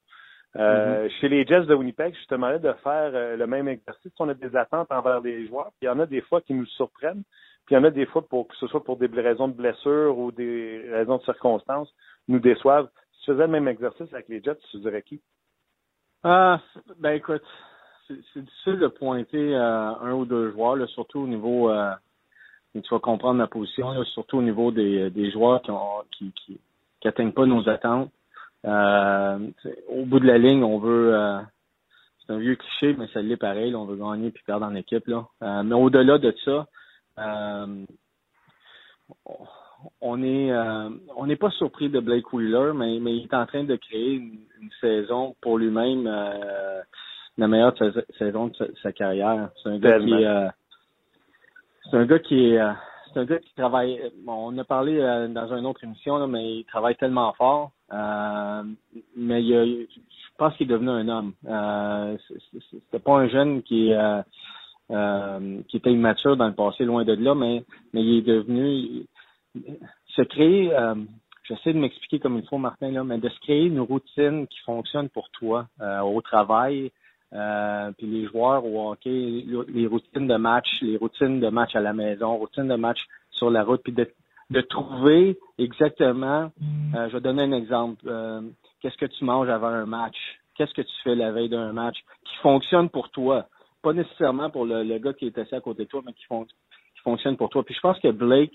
[0.56, 1.12] Euh, mm-hmm.
[1.20, 4.12] Chez les Jets de Winnipeg, je te demandais de faire euh, le même exercice.
[4.20, 5.72] On a des attentes envers les joueurs.
[5.80, 7.24] Puis il y en a des fois qui nous surprennent.
[7.66, 9.54] Puis il y en a des fois pour que ce soit pour des raisons de
[9.54, 11.94] blessure ou des raisons de circonstances,
[12.28, 12.90] nous déçoivent.
[13.14, 15.22] Si tu faisais le même exercice avec les Jets, tu dirais qui?
[16.24, 16.60] Ah,
[17.00, 17.44] ben écoute,
[18.08, 21.92] c'est difficile de pointer euh, un ou deux joueurs, là, surtout au niveau euh,
[22.82, 26.32] tu vas comprendre ma position, là, surtout au niveau des, des joueurs qui, ont, qui,
[26.32, 26.60] qui,
[27.00, 28.12] qui atteignent pas nos attentes.
[28.66, 29.40] Euh,
[29.90, 31.40] au bout de la ligne, on veut euh,
[32.26, 33.76] c'est un vieux cliché, mais ça l'est pareil.
[33.76, 35.08] on veut gagner puis perdre en équipe.
[35.08, 35.28] Là.
[35.42, 36.68] Euh, mais au-delà de ça,
[40.00, 40.54] on est
[41.18, 44.14] on n'est pas surpris de Blake Wheeler, mais, mais il est en train de créer
[44.14, 44.40] une,
[44.80, 47.76] saison pour lui-même la meilleure
[48.18, 49.50] saison de sa, carrière.
[49.62, 50.26] C'est un gars qui
[51.92, 52.62] c'est un gars qui est
[53.14, 54.00] c'est un gars qui travaille.
[54.26, 54.98] Bon, on a parlé
[55.30, 57.72] dans une autre émission, là, mais il travaille tellement fort.
[57.94, 58.64] Euh,
[59.16, 59.88] mais il
[60.34, 61.34] je pense qu'il est devenu un homme.
[61.48, 62.18] Euh,
[62.72, 64.22] C'était pas un jeune qui euh,
[64.92, 69.06] euh, qui était immature dans le passé, loin de là, mais mais il est devenu
[70.08, 70.74] se créer.
[70.74, 70.96] Euh,
[71.46, 74.60] J'essaie de m'expliquer comme il faut, Martin, là, mais de se créer une routine qui
[74.62, 75.68] fonctionne pour toi
[76.02, 76.90] au travail,
[77.30, 82.38] puis les joueurs au les routines de match, les routines de match à la maison,
[82.38, 83.00] routines de match
[83.32, 84.10] sur la route, puis de
[84.54, 86.52] de trouver exactement,
[86.96, 88.42] euh, je vais donner un exemple, euh,
[88.82, 90.16] qu'est-ce que tu manges avant un match,
[90.56, 93.48] qu'est-ce que tu fais la veille d'un match, qui fonctionne pour toi,
[93.82, 96.26] pas nécessairement pour le, gars qui est assis à côté de toi, mais qui,
[97.04, 97.64] fonctionne pour toi.
[97.66, 98.54] Puis je pense que Blake,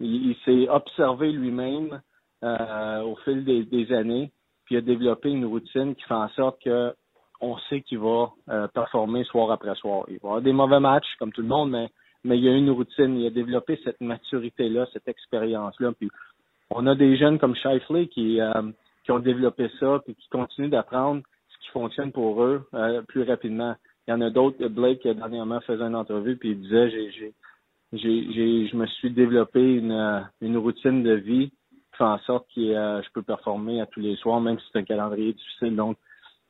[0.00, 2.00] il, s'est observé lui-même
[2.42, 4.32] euh, au fil des, années,
[4.64, 6.94] puis il a développé une routine qui fait en sorte que
[7.40, 8.32] on sait qu'il va
[8.72, 10.06] performer soir après soir.
[10.08, 11.90] Il va avoir des mauvais matchs, comme tout le monde, mais
[12.24, 15.92] mais il y a une routine, il a développé cette maturité-là, cette expérience-là.
[15.92, 16.10] Puis
[16.70, 18.52] on a des jeunes comme Shifley qui, euh,
[19.04, 23.22] qui ont développé ça, puis qui continuent d'apprendre ce qui fonctionne pour eux euh, plus
[23.22, 23.76] rapidement.
[24.08, 27.10] Il y en a d'autres, Blake dernièrement faisait une entrevue, puis il disait j'ai
[27.92, 32.46] j'ai j'ai je me suis développé une, une routine de vie qui fait en sorte
[32.54, 35.76] que euh, je peux performer à tous les soirs, même si c'est un calendrier difficile.
[35.76, 35.96] Donc,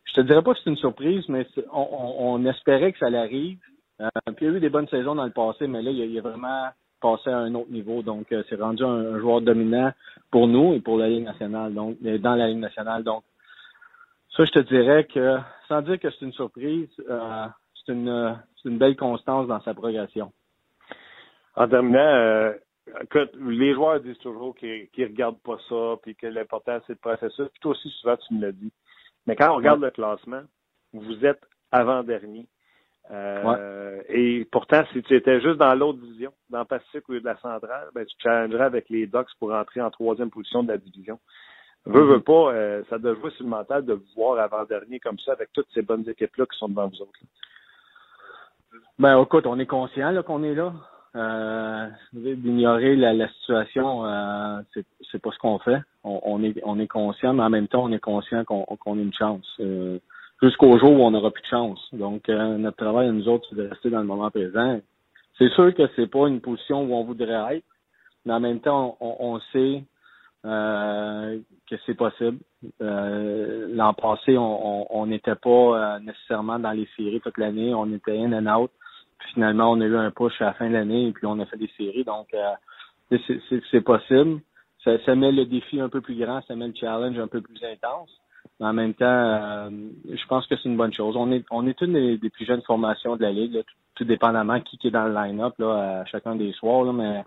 [0.05, 3.11] je te dirais pas que c'est une surprise, mais on, on, on espérait que ça
[3.11, 3.59] l'arrive.
[4.01, 6.17] Euh, puis il y a eu des bonnes saisons dans le passé, mais là, il
[6.17, 6.69] a, a vraiment
[7.01, 8.03] passé à un autre niveau.
[8.03, 9.93] Donc, euh, c'est rendu un, joueur dominant
[10.31, 13.05] pour nous et pour la Ligue nationale, donc dans la Ligue nationale.
[13.05, 13.23] Donc,
[14.37, 17.47] ça, je te dirais que, sans dire que c'est une surprise, euh,
[17.85, 20.33] c'est une, une belle constance dans sa progression.
[21.55, 22.53] En terminant,
[23.03, 26.99] écoute, les joueurs disent toujours qu'ils ne regardent pas ça, puis que l'important, c'est le
[26.99, 27.47] processus.
[27.49, 28.73] Puis toi aussi, souvent, tu me l'as dit.
[29.27, 30.43] Mais quand on regarde le classement,
[30.93, 32.47] vous êtes avant-dernier.
[33.11, 37.25] Euh, et pourtant, si tu étais juste dans l'autre division, dans le Pacifique ou de
[37.25, 40.79] la centrale, ben, tu challengerais avec les Ducks pour entrer en troisième position de la
[40.79, 41.19] division.
[41.87, 42.23] Veux, veux mm-hmm.
[42.23, 45.53] pas, euh, ça doit jouer sur le mental de vous voir avant-dernier comme ça avec
[45.53, 47.13] toutes ces bonnes équipes-là qui sont devant vous autres.
[48.99, 50.73] Ben, écoute, on est conscient qu'on est là.
[51.17, 54.61] Euh, d'ignorer la, la, situation, euh,
[55.13, 55.81] c'est pas ce qu'on fait.
[56.03, 59.01] On, est on est conscient, mais en même temps, on est conscient qu'on qu'on a
[59.01, 59.47] une chance.
[59.61, 60.01] Euh,
[60.43, 61.81] jusqu'au jour où on n'aura plus de chance.
[61.93, 64.81] Donc, euh, notre travail à nous autres, c'est de rester dans le moment présent.
[65.39, 67.65] C'est sûr que c'est pas une position où on voudrait être,
[68.25, 69.83] mais en même temps, on, sait
[70.45, 72.39] euh, que c'est possible.
[72.81, 77.75] Euh, l'an passé, on n'était pas nécessairement dans les séries toute l'année.
[77.75, 78.71] On était in and out.
[79.19, 81.39] Puis finalement, on a eu un push à la fin de l'année et puis on
[81.41, 82.05] a fait des séries.
[82.05, 82.29] Donc,
[83.11, 84.41] c'est possible.
[84.85, 87.41] Ça, ça met le défi un peu plus grand, ça met le challenge un peu
[87.41, 88.11] plus intense.
[88.61, 89.71] Mais en même temps, euh,
[90.09, 91.17] je pense que c'est une bonne chose.
[91.17, 93.63] On est, on est une des, plus jeunes formations de la Ligue,
[93.95, 97.25] tout, dépendamment qui, est dans le line-up là, à chacun des soirs, là, mais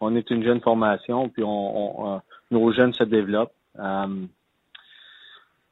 [0.00, 2.18] on est une jeune formation, puis on, euh,
[2.50, 3.54] nos jeunes se développent.
[3.78, 4.26] Euh,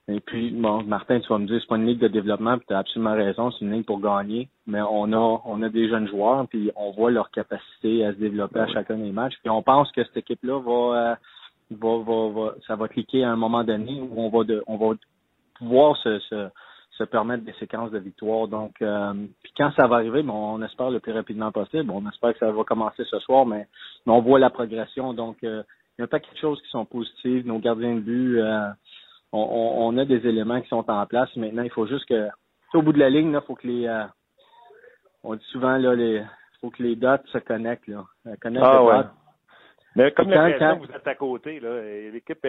[0.09, 2.67] et puis, bon, Martin, tu vas me dire, c'est pas une ligue de développement, puis
[2.69, 5.89] tu as absolument raison, c'est une ligue pour gagner, mais on a on a des
[5.89, 9.51] jeunes joueurs, puis on voit leur capacité à se développer à chacun des matchs, puis
[9.51, 11.19] on pense que cette équipe-là va
[11.77, 14.77] va, va, va, ça va cliquer à un moment donné où on va, de, on
[14.77, 14.95] va
[15.59, 16.49] pouvoir se, se,
[16.93, 18.49] se permettre des séquences de victoire.
[18.49, 21.91] Donc, euh, puis quand ça va arriver, bon, on espère le plus rapidement possible.
[21.91, 23.67] On espère que ça va commencer ce soir, mais,
[24.07, 25.15] on voit la progression.
[25.15, 25.63] Donc, euh,
[25.99, 27.47] il y a pas quelque chose qui sont positives.
[27.47, 28.69] Nos gardiens de but, euh,
[29.33, 31.35] on, on, a des éléments qui sont en place.
[31.37, 32.29] Maintenant, il faut juste que
[32.75, 33.87] au bout de la ligne, il faut que les.
[33.87, 34.05] Euh,
[35.25, 36.23] on dit souvent, là, les
[36.61, 37.89] faut que les dots se connectent.
[37.89, 38.05] Là.
[38.63, 39.05] ah, ouais.
[39.97, 41.61] Mais comme l'impression que vous êtes à côté,
[42.13, 42.47] l'équipe,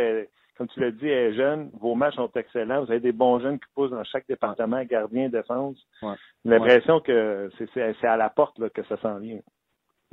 [0.58, 1.70] comme tu l'as dit, est jeune.
[1.80, 2.84] Vos matchs sont excellents.
[2.84, 5.78] Vous avez des bons jeunes qui poussent dans chaque département, gardien, défense.
[6.02, 6.16] Ouais.
[6.46, 9.40] L'impression que c'est à la porte là, que ça s'en vient.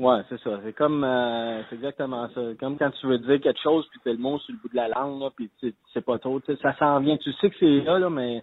[0.01, 0.59] Ouais, c'est ça.
[0.65, 2.41] C'est comme euh, c'est exactement ça.
[2.59, 4.77] Comme quand tu veux dire quelque chose puis t'as le mot sur le bout de
[4.77, 5.51] la langue, là, puis
[5.93, 6.41] c'est pas trop.
[6.63, 7.19] Ça s'en vient.
[7.19, 8.43] Tu sais que c'est là, là, mais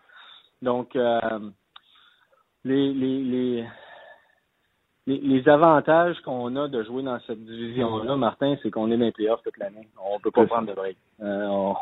[0.62, 1.20] donc euh,
[2.64, 3.66] les, les, les
[5.08, 9.12] les, avantages qu'on a de jouer dans cette division-là, Martin, c'est qu'on est dans les
[9.12, 9.88] playoffs toute l'année.
[10.04, 10.98] On peut pas prendre de break.
[11.22, 11.74] Euh,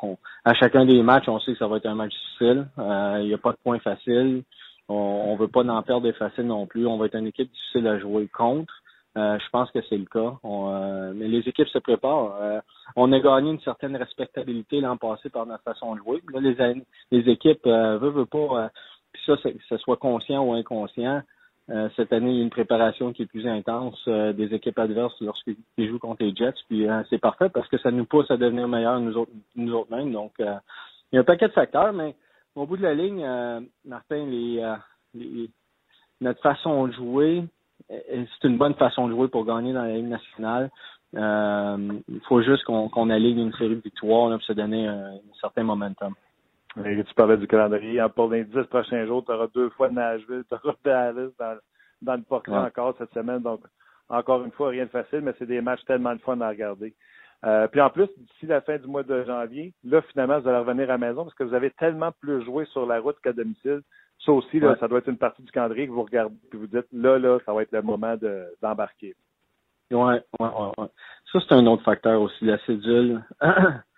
[0.45, 2.67] à chacun des matchs, on sait que ça va être un match difficile.
[2.77, 4.43] Euh, il n'y a pas de points faciles.
[4.87, 6.85] On, ne veut pas en perdre des faciles non plus.
[6.85, 8.73] On va être une équipe difficile à jouer contre.
[9.17, 10.33] Euh, je pense que c'est le cas.
[11.15, 12.61] mais les équipes se préparent.
[12.95, 16.21] on a gagné une certaine respectabilité l'an passé par notre façon de jouer.
[16.31, 18.69] Là, les, les équipes euh, veulent, pas.
[19.11, 21.23] puis ça, que ce soit conscient ou inconscient,
[21.71, 24.77] euh, cette année, il y a une préparation qui est plus intense euh, des équipes
[24.77, 26.53] adverses lorsqu'ils jouent contre les Jets.
[26.67, 29.73] Puis euh, c'est parfait parce que ça nous pousse à devenir meilleurs nous autres, nous
[29.73, 30.11] autres mêmes.
[30.11, 30.45] Donc il
[31.13, 32.15] y a un paquet de facteurs, mais
[32.55, 33.25] au bout de la ligne,
[33.83, 34.63] Martin, les,
[36.21, 37.43] notre façon de jouer,
[37.89, 40.69] c'est une bonne façon de jouer pour gagner dans la Ligue nationale.
[41.13, 46.13] il faut juste qu'on aligne une série de victoires pour se donner un certain momentum
[46.83, 48.03] tu parlais du calendrier.
[48.15, 51.57] Pour les dix prochains jours, tu auras deux fois Nashville, tu auras Dallas dans,
[52.01, 53.41] dans le portrait encore cette semaine.
[53.41, 53.61] Donc,
[54.09, 56.93] encore une fois, rien de facile, mais c'est des matchs tellement de fun à regarder.
[57.45, 60.57] Euh, puis en plus, d'ici la fin du mois de janvier, là, finalement, vous allez
[60.57, 63.33] revenir à la maison parce que vous avez tellement plus joué sur la route qu'à
[63.33, 63.81] domicile.
[64.25, 66.67] Ça aussi, là, ça doit être une partie du calendrier que vous regardez et vous
[66.67, 68.15] dites là, là, ça va être le moment
[68.61, 69.13] d'embarquer.
[69.91, 70.87] oui, ouais, ouais,
[71.31, 73.21] Ça, c'est un autre facteur aussi, la cédule.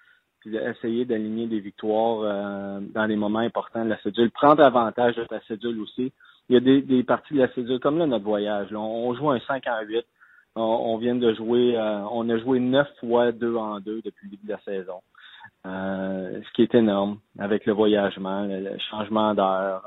[0.55, 5.25] essayer d'aligner des victoires euh, dans les moments importants de la cédule, prendre avantage de
[5.29, 6.11] la cédule aussi.
[6.49, 8.73] Il y a des, des parties de la cédule, comme là, notre voyage.
[8.73, 10.05] on, joue un 5 en 8.
[10.55, 14.31] On, vient de jouer, euh, on a joué 9 fois 2 en 2 depuis le
[14.31, 15.01] début de la saison.
[15.65, 19.83] Euh, ce qui est énorme avec le voyagement, le, changement d'heure,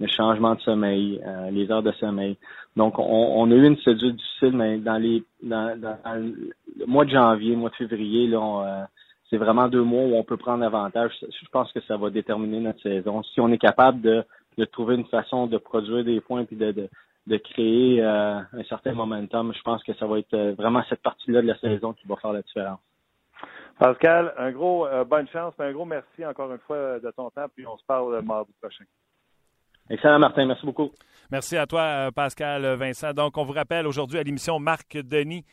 [0.00, 1.20] le changement de sommeil,
[1.52, 2.36] les heures de sommeil.
[2.76, 7.04] Donc, on, on, a eu une cédule difficile, mais dans les dans, dans, le mois
[7.04, 8.86] de janvier, mois de février, là, on,
[9.30, 11.12] c'est vraiment deux mois où on peut prendre avantage.
[11.22, 13.22] Je pense que ça va déterminer notre saison.
[13.22, 14.24] Si on est capable de,
[14.72, 16.88] trouver une façon de produire des points puis de,
[17.26, 21.02] de, créer euh, un certain momentum, je pense que ça va être euh, vraiment cette
[21.02, 22.80] partie-là de la saison qui va faire la différence.
[23.78, 27.46] Pascal, un gros euh, bonne chance, un gros merci encore une fois de ton temps,
[27.54, 28.84] puis on se parle mardi prochain.
[29.90, 30.46] Excellent, Martin.
[30.46, 30.92] Merci beaucoup.
[31.30, 33.12] Merci à toi, Pascal Vincent.
[33.12, 35.44] Donc, on vous rappelle aujourd'hui à l'émission Marc Denis.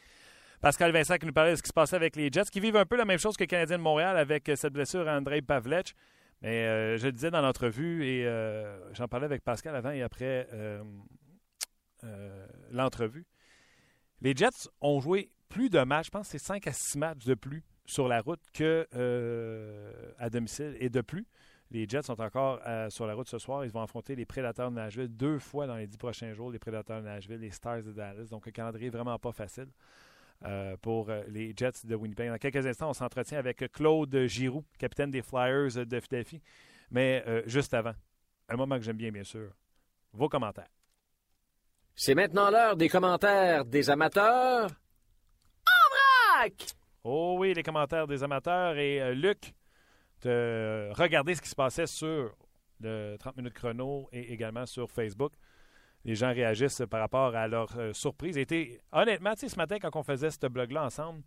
[0.62, 2.76] Pascal Vincent qui nous parlait de ce qui se passait avec les Jets, qui vivent
[2.76, 5.18] un peu la même chose que le Canadien de Montréal avec euh, cette blessure à
[5.18, 5.96] Andrei Pavlech.
[6.44, 10.04] Mais euh, je le disais dans l'entrevue et euh, j'en parlais avec Pascal avant et
[10.04, 10.48] après
[12.72, 13.26] l'entrevue.
[14.22, 17.26] Les Jets ont joué plus de matchs, je pense que c'est 5 à 6 matchs
[17.26, 18.88] de plus sur la route que
[20.20, 21.28] à domicile et de plus.
[21.72, 23.66] Les Jets sont encore sur la route ce soir.
[23.66, 26.60] Ils vont affronter les Prédateurs de Nashville deux fois dans les dix prochains jours, les
[26.60, 28.30] Prédateurs de Nashville, les Stars de Dallas.
[28.30, 29.68] Donc, un calendrier vraiment pas facile.
[30.44, 32.30] Euh, pour euh, les Jets de Winnipeg.
[32.30, 36.42] Dans quelques instants, on s'entretient avec Claude Giroux, capitaine des Flyers de Philadelphie.
[36.90, 37.94] Mais euh, juste avant,
[38.50, 39.52] un moment que j'aime bien, bien sûr,
[40.14, 40.72] vos commentaires.
[41.94, 44.72] C'est maintenant l'heure des commentaires des amateurs.
[45.68, 46.54] En vrac!
[47.04, 48.80] Oh oui, les commentaires des amateurs.
[48.80, 49.54] Et Luc,
[50.24, 52.36] de regarder ce qui se passait sur
[52.80, 55.34] le 30 minutes chrono et également sur Facebook
[56.04, 58.38] les gens réagissent par rapport à leur euh, surprise.
[58.38, 61.24] Et honnêtement, ce matin, quand on faisait ce blog-là ensemble,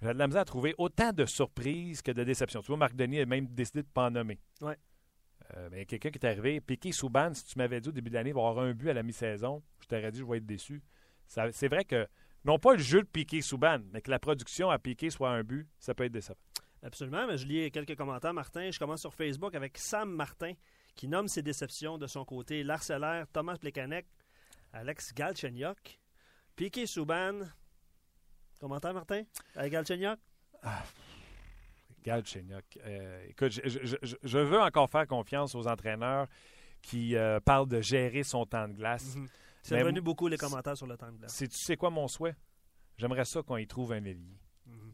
[0.00, 2.60] j'avais de la misère à trouver autant de surprises que de déceptions.
[2.62, 4.38] Tu vois, Marc Denis a même décidé de ne pas en nommer.
[4.60, 4.76] Ouais.
[5.56, 8.14] Euh, mais quelqu'un qui est arrivé, Piqué Souban, si tu m'avais dit au début de
[8.14, 10.46] l'année, il va avoir un but à la mi-saison, je t'aurais dit, je vais être
[10.46, 10.82] déçu.
[11.26, 12.06] C'est vrai que,
[12.44, 15.42] non pas le jeu de Piqué Souban, mais que la production à Piqué soit un
[15.42, 16.38] but, ça peut être décevant.
[16.82, 18.70] Absolument, mais je lis quelques commentaires, Martin.
[18.70, 20.52] Je commence sur Facebook avec Sam Martin
[20.98, 24.04] qui nomme ses déceptions de son côté Larcellaire, Thomas Plekanec,
[24.72, 26.00] Alex Galchenyuk,
[26.56, 27.38] Piqué Souban.
[28.58, 29.22] Commentaire, Martin,
[29.54, 30.18] avec Galchenyuk?
[30.60, 30.82] Ah,
[32.02, 32.64] Galchenyuk.
[32.84, 36.26] Euh, écoute, je, veux encore faire confiance aux entraîneurs
[36.82, 39.14] qui euh, parlent de gérer son temps de glace.
[39.14, 39.28] Mhm.
[39.62, 41.36] C'est revenu beaucoup les commentaires sur le temps de glace.
[41.38, 42.34] Tu sais quoi mon souhait?
[42.96, 44.40] J'aimerais ça qu'on y trouve un ailier.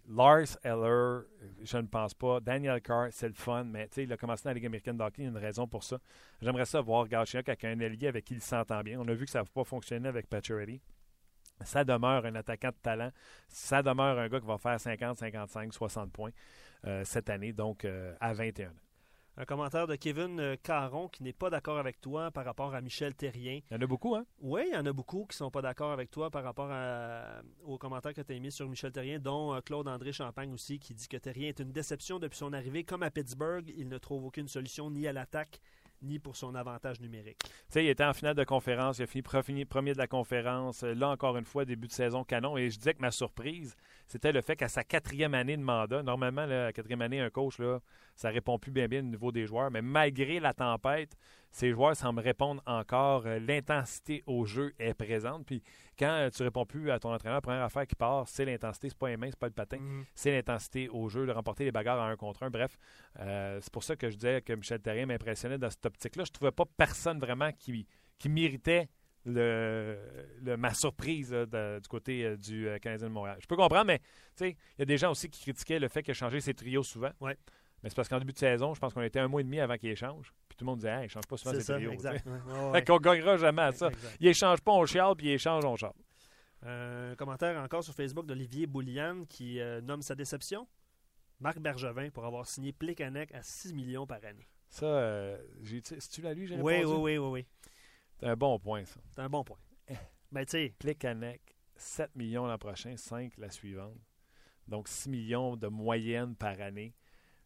[0.09, 1.23] Lars Eller,
[1.63, 2.41] je ne pense pas.
[2.41, 5.25] Daniel Carr, c'est le fun, mais il a commencé dans la Ligue américaine d'hockey, il
[5.25, 5.99] y a une raison pour ça.
[6.43, 9.01] J'aimerais ça voir Galchenyuk avec un allié avec qui il s'entend bien.
[9.01, 10.81] On a vu que ça n'a pas fonctionné avec Pacioretty.
[11.63, 13.11] Ça demeure un attaquant de talent.
[13.49, 16.33] Ça demeure un gars qui va faire 50, 55, 60 points
[16.87, 18.84] euh, cette année, donc euh, à 21 ans.
[19.37, 22.81] Un commentaire de Kevin euh, Caron qui n'est pas d'accord avec toi par rapport à
[22.81, 23.61] Michel Terrien.
[23.69, 24.25] Il y en a beaucoup, hein?
[24.41, 27.43] Oui, il y en a beaucoup qui sont pas d'accord avec toi par rapport à,
[27.65, 30.95] aux commentaires que tu as mis sur Michel Terrien, dont euh, Claude-André Champagne aussi, qui
[30.95, 32.85] dit que Terrien est une déception depuis son arrivée.
[32.85, 35.61] Comme à Pittsburgh, il ne trouve aucune solution ni à l'attaque
[36.05, 37.39] ni pour son avantage numérique.
[37.75, 40.83] Il était en finale de conférence, il a fini premier de la conférence.
[40.83, 42.57] Là, encore une fois, début de saison canon.
[42.57, 43.75] Et je disais que ma surprise,
[44.07, 47.59] c'était le fait qu'à sa quatrième année de mandat, normalement, la quatrième année, un coach,
[47.59, 47.81] là,
[48.15, 51.17] ça répond plus bien au niveau des joueurs, mais malgré la tempête,
[51.55, 53.27] ces joueurs semblent répondre encore.
[53.27, 55.47] Euh, l'intensité au jeu est présente.
[55.47, 55.63] Puis
[55.97, 58.89] quand euh, tu réponds plus à ton entraîneur, la première affaire qui part, c'est l'intensité.
[58.89, 59.77] C'est pas les mains, c'est pas le patin.
[59.77, 60.05] Mm-hmm.
[60.17, 62.51] C'est l'intensité au jeu, de remporter les bagarres à un contre un.
[62.51, 62.77] Bref,
[63.21, 66.25] euh, c'est pour ça que je disais que Michel Terrien m'impressionnait dans cette optique-là.
[66.25, 67.87] Je trouvais pas personne vraiment qui,
[68.19, 68.89] qui méritait
[69.25, 69.97] le,
[70.59, 73.39] ma surprise du côté du Canadien de Montréal.
[73.41, 74.01] Je peux comprendre, mais
[74.41, 76.83] il y a des gens aussi qui critiquaient le fait qu'il a changé ses trios
[76.83, 77.13] souvent.
[77.21, 77.39] Ouais.
[77.85, 79.61] Mais c'est parce qu'en début de saison, je pense qu'on était un mois et demi
[79.61, 80.33] avant qu'il échange.
[80.49, 81.93] Puis tout le monde disait, hey, il change pas souvent ses ça, trios.
[81.93, 82.27] Exact.
[82.87, 83.91] qu'on gagnera jamais à ça.
[84.21, 85.93] Il échange pas, on chiale, puis il échange, on chiale.
[86.65, 90.67] Euh, un commentaire encore sur Facebook d'Olivier Boulian qui euh, nomme sa déception.
[91.41, 94.49] Marc Bergevin pour avoir signé Plekanec à 6 millions par année.
[94.71, 97.47] Ça, euh, j'ai tu l'as lu, j'ai oui, oui, oui, oui, oui.
[98.19, 98.99] C'est un bon point, ça.
[99.11, 99.59] C'est un bon point.
[99.91, 99.97] Mais
[100.33, 100.75] ben, tu sais.
[100.79, 101.43] Plekanec,
[101.77, 103.99] 7 millions l'an prochain, 5 la suivante.
[104.69, 106.95] Donc 6 millions de moyenne par année.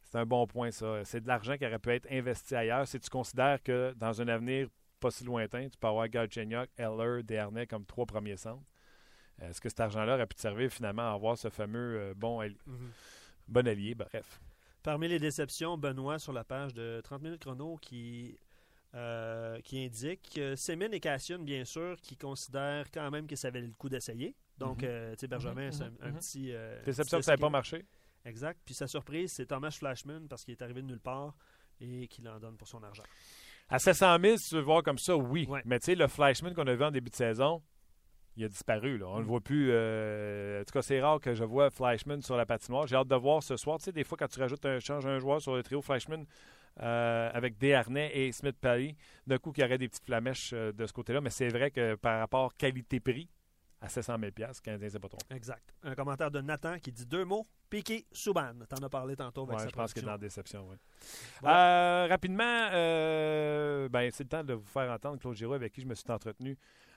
[0.09, 1.05] C'est un bon point, ça.
[1.05, 2.89] C'est de l'argent qui aurait pu être investi ailleurs.
[2.89, 7.23] Si tu considères que dans un avenir pas si lointain, tu peux avoir Galchenyuk, Eller,
[7.23, 8.65] Dernay comme trois premiers centres.
[9.41, 12.43] Est-ce que cet argent-là aurait pu te servir finalement à avoir ce fameux euh, bon,
[12.43, 12.91] mhm.
[13.47, 13.95] bon allié?
[13.95, 14.41] Bref.
[14.83, 18.37] Parmi les déceptions, Benoît, sur la page de 30 minutes chrono, qui,
[18.95, 23.67] euh, qui indique Semin et Cassian, bien sûr, qui considèrent quand même que ça valait
[23.67, 24.35] le coup d'essayer.
[24.57, 24.89] Donc, mhm.
[24.89, 25.73] euh, tu sais, Benjamin, mhm.
[25.73, 26.53] c'est un, petit.
[26.85, 27.85] Déception que ça n'avait pas marché?
[28.25, 28.61] Exact.
[28.65, 31.35] Puis sa surprise, c'est Thomas Flashman parce qu'il est arrivé de nulle part
[31.81, 33.05] et qu'il en donne pour son argent.
[33.69, 35.47] À 700 000, si tu veux voir comme ça, oui.
[35.65, 37.63] Mais tu sais, le Flashman qu'on a vu en début de saison,
[38.39, 38.99] il a disparu.
[38.99, 39.07] Là.
[39.09, 39.29] On ne le mm.
[39.29, 39.69] voit plus.
[39.71, 42.87] Euh, en tout cas, c'est rare que je vois Flashman sur la patinoire.
[42.87, 43.79] J'ai hâte de voir ce soir.
[43.79, 46.25] Tu sais, des fois, quand tu rajoutes un, change un joueur sur le trio Flashman
[46.81, 48.97] euh, avec Desharnais et Smith Perry,
[49.27, 51.21] d'un coup, il y aurait des petites flamèches euh, de ce côté-là.
[51.21, 53.29] Mais c'est vrai que par rapport qualité-prix,
[53.81, 55.19] à 700 000 Canadien, c'est pas trop.
[55.31, 55.75] Exact.
[55.85, 57.47] Un commentaire de Nathan qui dit deux mots.
[57.71, 58.55] Piqué Souban.
[58.69, 60.77] T'en as parlé tantôt avec ouais, je pense qu'il est dans la déception, oui.
[61.45, 65.83] Euh, rapidement, euh, ben, c'est le temps de vous faire entendre Claude Giroux avec qui
[65.83, 66.57] je me suis entretenu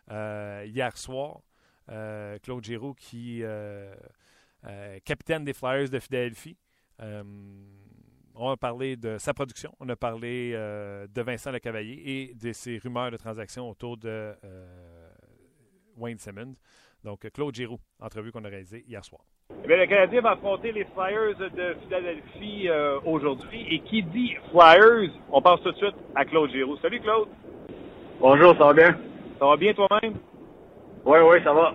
[0.09, 1.41] euh, hier soir.
[2.41, 3.43] Claude Giroux qui
[5.03, 6.57] capitaine des Flyers de Philadelphie.
[6.99, 12.77] on a parlé de sa production, on a parlé de Vincent Lecavalier et de ses
[12.77, 14.33] rumeurs de transactions autour de
[16.01, 16.55] Wayne Simmons.
[17.03, 19.21] Donc, Claude Giroux, entrevue qu'on a réalisée hier soir.
[19.63, 23.67] Eh le Canadien va affronter les Flyers de Philadelphie euh, aujourd'hui.
[23.69, 26.77] Et qui dit Flyers, on pense tout de suite à Claude Giroux.
[26.77, 27.27] Salut Claude.
[28.19, 28.97] Bonjour, ça va bien?
[29.39, 30.15] Ça va bien toi-même?
[31.05, 31.73] Oui, oui, ça va.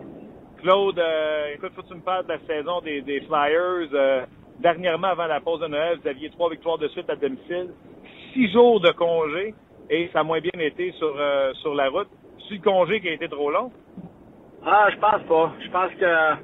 [0.63, 3.89] Claude, euh, écoute, faut que tu me parles de la saison des, Flyers.
[3.93, 4.27] Euh,
[4.61, 7.71] dernièrement, avant la pause de Noël, vous aviez trois victoires de suite à domicile,
[8.33, 9.55] six jours de congé,
[9.91, 11.15] et ça a moins bien été sur,
[11.61, 12.09] sur la route.
[12.49, 13.71] C'est le congé qui a été trop long?
[14.69, 15.53] Ah, je pense pas.
[15.65, 16.35] Je pense que euh,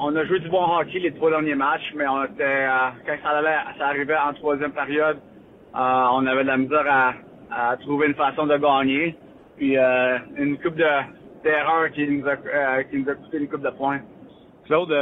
[0.00, 3.14] on a joué du bon hockey les trois derniers matchs, mais on était euh, quand
[3.22, 5.18] ça, allait, ça arrivait en troisième période,
[5.76, 7.14] euh, on avait de la misère
[7.50, 9.14] à, trouver une façon de gagner.
[9.58, 10.88] Puis une coupe de
[11.44, 14.00] d'erreurs qui nous a qui nous a coûté une coupe de points.
[14.64, 14.96] Claude,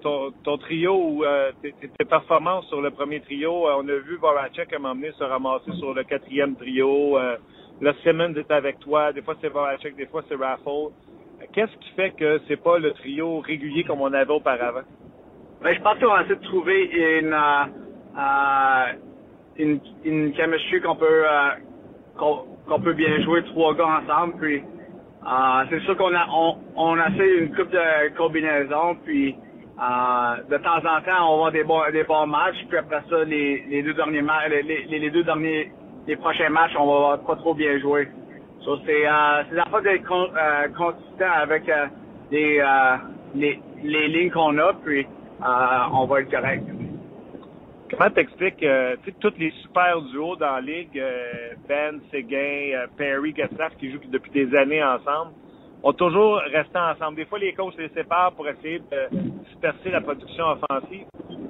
[0.00, 1.22] ton, ton, trio,
[1.60, 5.72] tes, tes, performances sur le premier trio, on a vu Voracek à m'emmener se ramasser
[5.72, 7.18] sur le quatrième trio.
[7.80, 9.12] le Simmons est avec toi.
[9.12, 10.92] Des fois c'est Voracek, des fois c'est Raffle.
[11.52, 14.82] Qu'est-ce qui fait que c'est pas le trio régulier comme on avait auparavant?
[15.62, 16.84] Ben, je pense qu'on va essayer de trouver
[17.18, 17.64] une, euh,
[18.18, 18.92] euh,
[19.58, 20.32] une, une
[20.82, 21.50] qu'on peut, euh,
[22.18, 24.34] qu'on, peut bien jouer trois gars ensemble.
[24.38, 24.62] Puis,
[25.70, 28.96] c'est sûr qu'on a, on, on a fait une coupe de combinaisons.
[29.04, 29.34] Puis,
[29.78, 32.64] de temps en temps, on avoir des bons, des bons matchs.
[32.68, 35.72] Puis après ça, les, les deux derniers matchs, les, les, deux derniers,
[36.06, 38.08] les prochains matchs, on va pas trop bien jouer.
[38.84, 41.86] C'est euh, la fois d'être euh, consistant avec euh,
[42.32, 42.96] les, euh,
[43.36, 45.06] les, les lignes qu'on a, puis
[45.40, 46.64] on va être correct.
[47.90, 48.66] Comment t'expliques
[49.20, 51.00] tous les super duos dans la ligue,
[51.68, 55.32] Ben, Seguin, Perry, Gastaff, qui jouent depuis des années ensemble,
[55.84, 57.16] ont toujours resté ensemble.
[57.16, 61.04] Des fois, les coachs les séparent pour essayer de disperser la production offensive.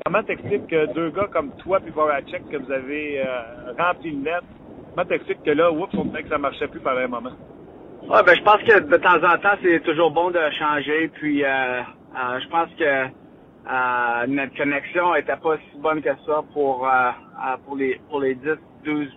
[0.04, 3.24] Comment t'expliques que deux gars comme toi et Voracek, que vous avez
[3.78, 4.44] rempli le net,
[5.04, 7.32] T'expliques que là, oups, on dirait que ça marchait plus par un moment?
[8.08, 11.08] Ouais, ben, je pense que de temps en temps, c'est toujours bon de changer.
[11.14, 16.42] Puis, euh, euh, je pense que euh, notre connexion était pas si bonne que ça
[16.52, 17.10] pour euh,
[17.64, 18.50] pour les pour les 10
[18.84, 19.08] 12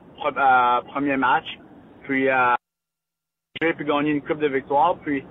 [0.87, 1.59] premiers matchs.
[2.03, 2.27] Puis
[3.61, 4.95] j'ai pu gagner une coupe de victoire.
[5.03, 5.23] Puis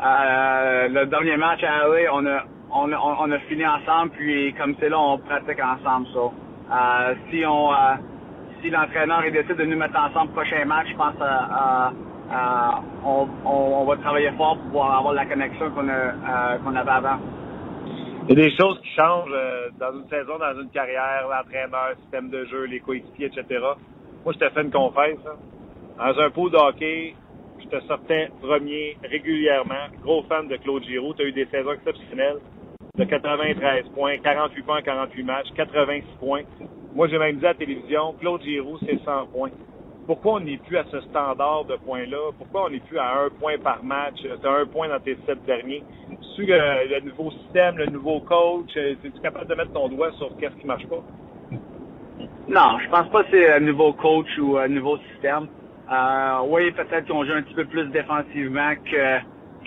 [0.00, 4.12] le dernier match à LA, on a on a, fini ensemble.
[4.12, 6.06] Puis comme c'est là, on pratique ensemble.
[6.14, 7.14] Ça.
[7.28, 7.70] si on
[8.64, 11.14] si l'entraîneur décide de nous mettre ensemble prochain match, je pense
[13.04, 17.18] on, on, va travailler fort pour pouvoir avoir la connexion qu'on qu'on avait avant.
[18.26, 21.90] Il y a des choses qui changent euh, dans une saison, dans une carrière, l'entraîneur,
[21.90, 23.44] le système de jeu, les coéquipiers, etc.
[24.24, 25.18] Moi, je te fais une confesse.
[25.98, 27.14] Dans un pot de hockey,
[27.60, 29.92] je te sortais premier régulièrement.
[30.02, 31.12] Gros fan de Claude Giroux.
[31.12, 32.38] Tu as eu des saisons exceptionnelles
[32.96, 36.44] de 93 points, 48 points en 48 matchs, 86 points.
[36.94, 39.50] Moi, j'ai même dit à la télévision, Claude Giroux, c'est 100 points
[40.06, 42.30] pourquoi on n'est plus à ce standard de points-là?
[42.36, 44.16] Pourquoi on n'est plus à un point par match?
[44.20, 45.82] Tu un point dans tes sept derniers.
[46.36, 46.54] Tu le,
[46.90, 50.54] le nouveau système, le nouveau coach, euh, es-tu capable de mettre ton doigt sur qu'est-ce
[50.56, 51.02] qui marche pas?
[52.48, 55.46] Non, je pense pas que c'est un nouveau coach ou un nouveau système.
[55.90, 59.18] Euh, oui, peut-être qu'on joue un petit peu plus défensivement que,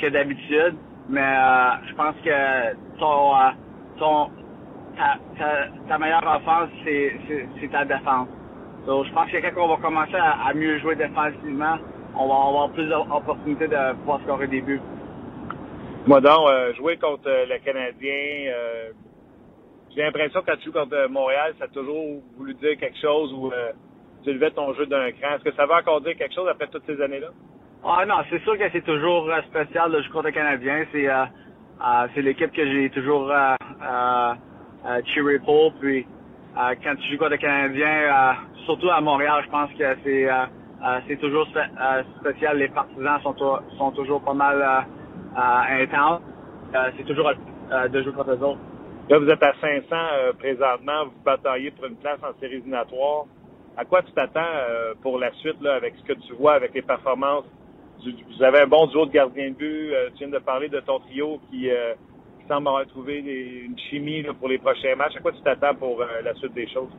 [0.01, 0.75] que d'habitude,
[1.09, 3.49] mais euh, je pense que ton, euh,
[3.97, 4.29] ton
[4.97, 8.27] ta, ta, ta meilleure offense, c'est ta défense.
[8.85, 11.77] Donc, je pense que quand on va commencer à, mieux jouer défensivement,
[12.15, 14.81] on va avoir plus d'opportunités de pouvoir scorer des buts.
[16.07, 18.91] Moi donc, euh, jouer contre euh, le Canadien, euh,
[19.93, 23.33] j'ai l'impression que quand tu joues contre Montréal, ça a toujours voulu dire quelque chose
[23.33, 23.51] ou
[24.23, 25.35] tu levais ton jeu d'un cran.
[25.35, 27.27] Est-ce que ça va encore dire quelque chose après toutes ces années-là?
[27.83, 30.85] Ah non, c'est sûr que c'est toujours spécial de jouer contre le Canadien.
[30.93, 31.07] C'est
[32.15, 33.31] c'est l'équipe que j'ai toujours
[35.45, 35.73] pour.
[35.73, 36.05] Puis
[36.55, 38.35] quand tu joues contre le Canadien,
[38.67, 40.45] surtout à Montréal, je pense que c'est euh,
[40.85, 42.57] euh, c'est toujours euh, spécial.
[42.57, 43.35] Les partisans sont,
[43.77, 44.85] sont toujours pas mal
[45.35, 46.21] intenses.
[46.97, 47.31] c'est toujours
[47.71, 48.59] de jouer contre eux autres.
[49.09, 49.95] Là, vous êtes à 500
[50.37, 51.05] présentement.
[51.05, 53.25] Vous bataillez pour une place en séries éliminatoires.
[53.77, 54.41] À quoi tu t'attends
[55.01, 57.45] pour la suite là, avec ce que tu vois, avec les performances?
[58.05, 59.91] vous avez un bon duo de gardiens de but.
[60.15, 61.69] tu viens de parler de ton trio qui,
[62.47, 65.15] semble avoir trouvé une chimie pour les prochains matchs.
[65.17, 66.89] À quoi tu t'attends pour la suite des choses?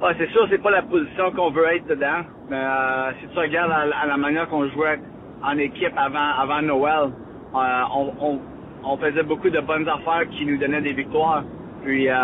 [0.00, 2.22] Ah, c'est sûr, c'est pas la position qu'on veut être dedans.
[2.48, 5.00] Mais euh, si tu regardes à, la manière qu'on jouait
[5.42, 7.10] en équipe avant, avant Noël,
[7.54, 8.38] euh, on,
[8.84, 11.42] on, faisait beaucoup de bonnes affaires qui nous donnaient des victoires.
[11.82, 12.14] Puis, euh,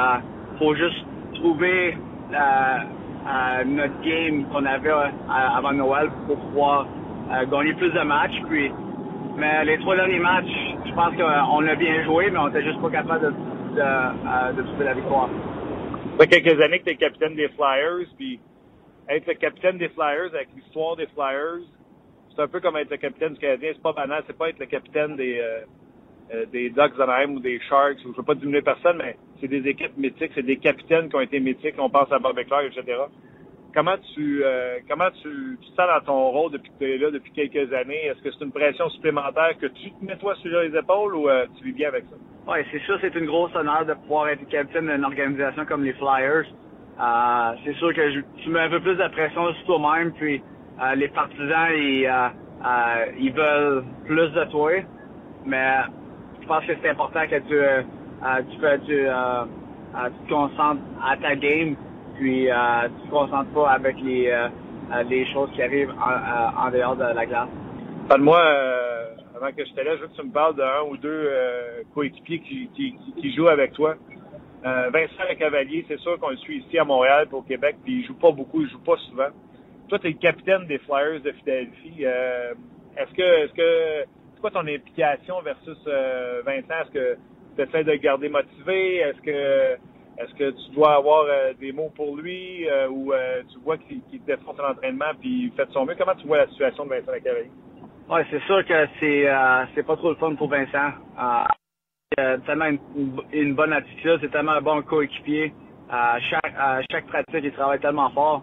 [0.61, 1.05] faut juste
[1.35, 1.97] trouver
[2.33, 4.93] euh, euh, notre game qu'on avait
[5.29, 6.87] avant Noël pour pouvoir
[7.51, 8.41] gagner plus de matchs.
[8.49, 8.71] Puis,
[9.37, 12.81] mais les trois derniers matchs, je pense qu'on a bien joué, mais on était juste
[12.81, 15.29] pas capable de, de, de trouver la victoire.
[16.19, 18.39] Ça fait quelques années que tu es capitaine des Flyers, puis
[19.09, 21.65] être le capitaine des Flyers avec l'histoire des Flyers,
[22.35, 23.71] c'est un peu comme être le capitaine du Canadien.
[23.75, 25.61] C'est pas banal, c'est pas être le capitaine des euh,
[26.33, 27.99] euh des Ducks d'Anaheim ou des Sharks.
[28.03, 31.21] Je veux pas diminuer personne, mais c'est des équipes mythiques, c'est des capitaines qui ont
[31.21, 31.77] été mythiques.
[31.79, 32.83] On pense à Bob etc.
[33.75, 37.11] Comment tu euh, comment tu, tu sens dans ton rôle depuis que tu es là
[37.11, 38.07] depuis quelques années?
[38.07, 41.29] Est-ce que c'est une pression supplémentaire que tu te mets toi sur les épaules ou
[41.29, 42.17] euh, tu vis bien avec ça?
[42.47, 45.93] Oui, c'est sûr, c'est une grosse honneur de pouvoir être capitaine d'une organisation comme les
[45.95, 46.45] Flyers.
[47.01, 50.41] Euh, c'est sûr que tu mets un peu plus de pression sur toi-même, puis
[50.81, 52.29] euh, les partisans, ils, euh,
[52.65, 54.71] euh, ils veulent plus de toi.
[55.45, 55.79] Mais
[56.41, 57.59] je pense que c'est important que tu,
[58.51, 61.75] tu, tu, tu te concentres à ta game,
[62.15, 64.33] puis tu te concentres pas avec les,
[65.09, 67.49] les choses qui arrivent en, en dehors de la glace.
[68.09, 68.41] Parle-moi
[69.35, 71.83] avant que je te laisse, je veux que tu me parles d'un ou deux euh,
[71.93, 73.97] coéquipiers qui, qui, qui, jouent avec toi.
[74.65, 78.01] Euh, Vincent Le Cavalier, c'est sûr qu'on le suit ici à Montréal pour Québec, puis
[78.01, 79.29] il joue pas beaucoup, il joue pas souvent.
[79.89, 82.05] Toi, tu es le capitaine des Flyers de Philadelphie.
[82.05, 82.55] Euh,
[82.97, 86.83] est-ce que est-ce que c'est quoi ton implication versus euh, Vincent?
[86.83, 87.17] Est-ce que
[87.57, 88.99] tu essaies de le garder motivé?
[88.99, 89.77] Est-ce que
[90.19, 91.27] est-ce que tu dois avoir
[91.61, 93.13] des mots pour lui ou
[93.51, 95.95] tu vois qu'il qu défonce l'entraînement puis il fait de son mieux?
[95.99, 97.51] Comment tu vois la situation de Vincent Le Cavalier?
[98.07, 100.93] Oui, c'est sûr que c'est euh, c'est pas trop le fun pour Vincent.
[102.19, 102.69] Euh, tellement
[103.33, 105.55] une, bonne attitude, c'est tellement un bon coéquipier.
[105.91, 108.43] À chaque, à chaque pratique, il travaille tellement fort.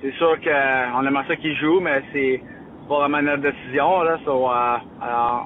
[0.00, 2.42] C'est sûr qu'on aimerait ça qu'il joue, mais c'est
[2.88, 4.02] pas vraiment notre décision.
[4.02, 4.78] Là, euh,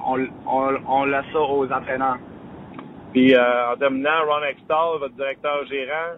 [0.07, 2.19] on, on, on laisse ça aux entraîneurs.
[3.13, 6.17] Puis en terminant, Ron Extall, votre directeur gérant,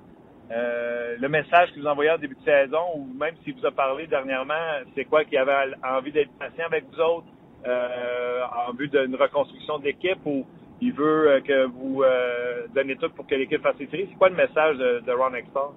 [0.51, 3.71] euh, le message que vous envoyez en début de saison, ou même s'il vous a
[3.71, 4.53] parlé dernièrement,
[4.93, 7.27] c'est quoi qu'il avait envie d'être patient avec vous autres
[7.67, 10.45] euh, en vue d'une reconstruction d'équipe ou
[10.81, 14.07] il veut euh, que vous euh, donnez tout pour que l'équipe fasse ses séries?
[14.11, 15.69] C'est quoi le message de, Ron Extall?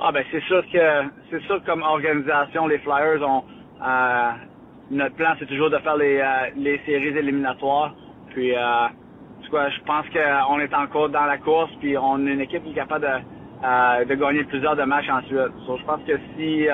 [0.00, 3.44] Ah ben c'est sûr que c'est sûr que comme organisation, les Flyers ont
[4.90, 6.20] notre plan c'est toujours de faire les,
[6.56, 7.94] les séries éliminatoires.
[8.30, 8.52] Puis
[9.54, 12.74] je pense qu'on est encore dans la course, puis on est une équipe qui est
[12.74, 15.52] capable de, de gagner plusieurs de matchs ensuite.
[15.66, 16.66] So, je pense que si,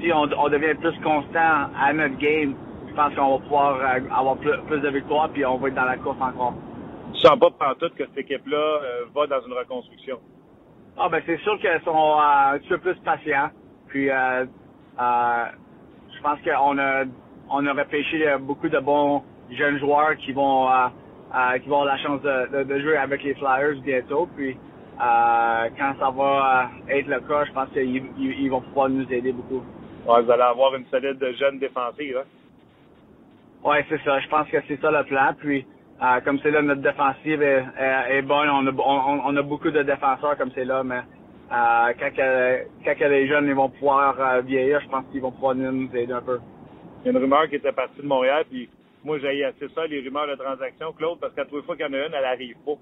[0.00, 2.54] si on, on, devient plus constant à notre game,
[2.88, 3.80] je pense qu'on va pouvoir
[4.16, 6.54] avoir plus, plus, de victoires, puis on va être dans la course encore.
[7.14, 8.80] Je sens pas pantoute que cette équipe-là
[9.14, 10.18] va dans une reconstruction?
[10.98, 13.50] Ah ben c'est sûr qu'elles sont un petit peu plus patients.
[13.88, 14.46] Puis je
[16.22, 17.04] pense qu'on a
[17.50, 20.68] on a repêché beaucoup de bons jeunes joueurs qui vont
[21.30, 24.28] euh, euh, qui vont avoir la chance de, de, jouer avec les Flyers bientôt.
[24.36, 29.10] Puis euh, quand ça va être le cas, je pense qu'ils ils vont pouvoir nous
[29.12, 29.62] aider beaucoup.
[30.06, 32.18] Ouais, vous allez avoir une solide jeune défensive.
[32.18, 32.26] Hein?
[33.64, 34.18] Oui, c'est ça.
[34.20, 35.34] Je pense que c'est ça le plan.
[35.38, 35.66] Puis
[36.24, 37.64] comme c'est là, notre défensive est,
[38.10, 38.48] est, bonne.
[38.48, 41.02] On a, on, on a, beaucoup de défenseurs comme c'est là, mais
[41.50, 42.10] quand,
[42.84, 46.22] quand les jeunes ils vont pouvoir vieillir, je pense qu'ils vont pouvoir nous aider un
[46.22, 46.40] peu.
[47.02, 48.68] Il y a une rumeur qui était partie de Montréal, puis
[49.04, 51.88] moi, j'ai assez ça, les rumeurs de transaction, Claude, parce qu'à trois fois qu'il y
[51.88, 52.76] en a une, elle arrive pas.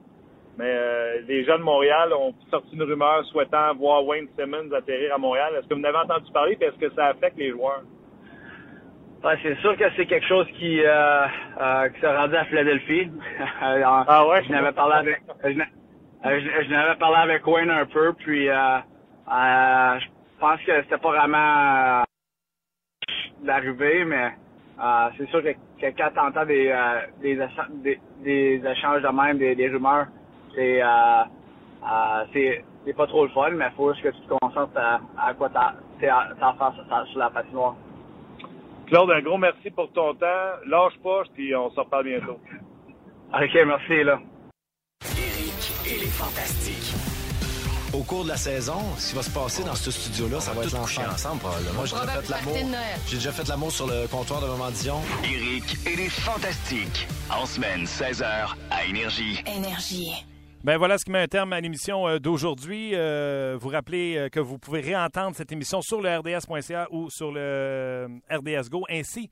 [0.58, 5.14] Mais euh, les gens de Montréal ont sorti une rumeur souhaitant voir Wayne Simmons atterrir
[5.14, 5.54] à Montréal.
[5.56, 7.82] Est-ce que vous en avez entendu parler, puis est-ce que ça affecte les joueurs?
[9.22, 11.26] Ouais, c'est sûr que c'est quelque chose qui, euh,
[11.60, 13.10] euh, qui s'est rendu à Philadelphie.
[13.60, 14.44] ah ouais?
[14.44, 18.78] Je n'avais parlé avec, je, n'avais parlé avec Wayne un peu, puis euh,
[19.28, 20.06] je
[20.40, 22.04] pense que c'était pas vraiment
[23.42, 24.32] d'arriver, mais
[24.80, 27.36] euh, c'est sûr que, que quand tu entends des, euh, des,
[27.82, 30.06] des, des, échanges de même, des, des rumeurs,
[30.54, 31.22] c'est euh,
[31.84, 35.00] euh, c'est pas trop le fun, mais il faut juste que tu te concentres à,
[35.18, 35.74] à quoi t'as
[36.08, 37.74] as faire sur la patinoire.
[38.86, 40.26] Claude, un gros merci pour ton temps.
[40.66, 42.38] Lâche pas, puis on se reparle bientôt.
[43.34, 44.18] OK, merci, là.
[45.04, 46.77] Eric, il est fantastique.
[47.94, 50.64] Au cours de la saison, ce qui va se passer dans ce studio-là, ça va
[50.64, 51.72] être l'enfer ensemble, probablement.
[51.72, 52.56] Moi, j'ai déjà fait l'amour.
[53.06, 55.00] J'ai déjà fait l'amour sur le comptoir de Maman Dion.
[55.24, 57.08] Eric, il est fantastique.
[57.30, 59.42] En semaine, 16h, à Énergie.
[59.46, 60.12] Énergie.
[60.64, 62.90] Ben voilà ce qui met un terme à l'émission euh, d'aujourd'hui.
[62.94, 67.32] Euh, vous rappelez euh, que vous pouvez réentendre cette émission sur le rds.ca ou sur
[67.32, 69.30] le RDS Go, ainsi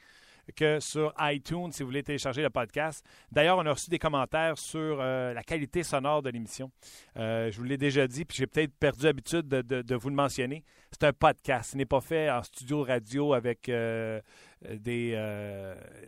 [0.55, 3.05] que sur iTunes si vous voulez télécharger le podcast.
[3.33, 6.71] D'ailleurs, on a reçu des commentaires sur euh, la qualité sonore de l'émission.
[7.17, 10.65] Euh, je vous l'ai déjà dit, puis j'ai peut-être perdu l'habitude de, vous le mentionner.
[10.93, 11.73] C'est un podcast.
[11.73, 14.21] Ce n'est pas fait en studio radio avec euh,
[14.63, 15.17] des,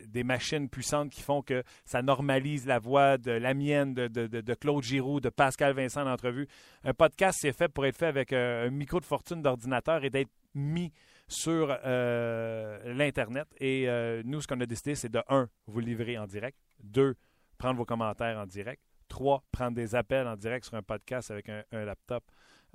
[0.07, 4.55] des machines puissantes qui font que ça normalise la voix de la mienne, de, de
[4.55, 6.49] Claude Giroux, de Pascal Vincent en entrevue.
[6.85, 10.31] Un podcast, c'est fait pour être fait avec un micro de fortune d'ordinateur et d'être
[10.55, 10.93] mis
[11.29, 13.47] sur euh, l'Internet.
[13.61, 16.59] Et euh, nous, ce qu'on a décidé, c'est de, un, vous livrer en direct.
[16.83, 17.15] Deux,
[17.59, 18.83] prendre vos commentaires en direct.
[19.09, 22.25] Trois, prendre des appels en direct sur un podcast avec un, laptop.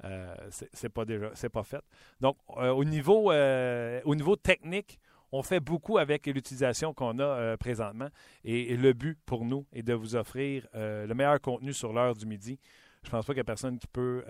[0.03, 0.35] Euh,
[0.71, 1.83] c'est pas fait.
[2.21, 4.99] Donc, euh, au niveau, au niveau technique,
[5.31, 8.09] on fait beaucoup avec l'utilisation qu'on a présentement.
[8.43, 12.25] Et, le but pour nous est de vous offrir le meilleur contenu sur l'heure du
[12.25, 12.59] midi.
[13.03, 14.23] Je pense pas qu'il y a personne qui peut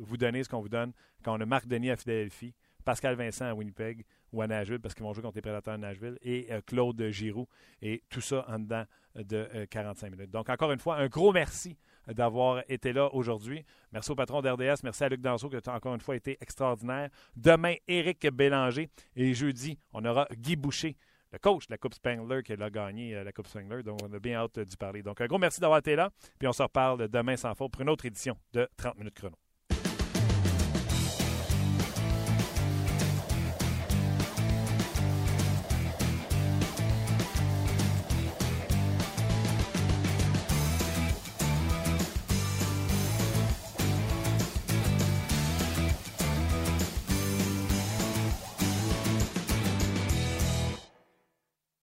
[0.00, 0.92] vous donner ce qu'on vous donne
[1.22, 2.54] quand on a Marc Denis à Philadelphie,
[2.84, 5.82] Pascal Vincent à Winnipeg ou à Nashville parce qu'ils vont jouer contre les Prédateurs de
[5.82, 7.48] Nashville et euh, Claude Giroux
[7.82, 10.30] et tout ça en dedans de 45 euh, minutes.
[10.30, 11.76] Donc encore une fois, un gros merci
[12.08, 13.64] d'avoir été là aujourd'hui.
[13.92, 14.82] Merci au patron d'RDS.
[14.82, 17.08] Merci à Luc Danseau qui a encore une fois été extraordinaire.
[17.36, 18.90] Demain, Éric Bélanger.
[19.16, 20.96] Et jeudi, on aura Guy Boucher,
[21.32, 23.82] le coach de la Coupe Spengler qui a gagné euh, la Coupe Spengler.
[23.82, 25.02] Donc, on a bien hâte d'y parler.
[25.02, 26.10] Donc, un gros merci d'avoir été là.
[26.38, 29.43] Puis on se reparle demain sans faute pour une autre édition de 30 minutes chrono.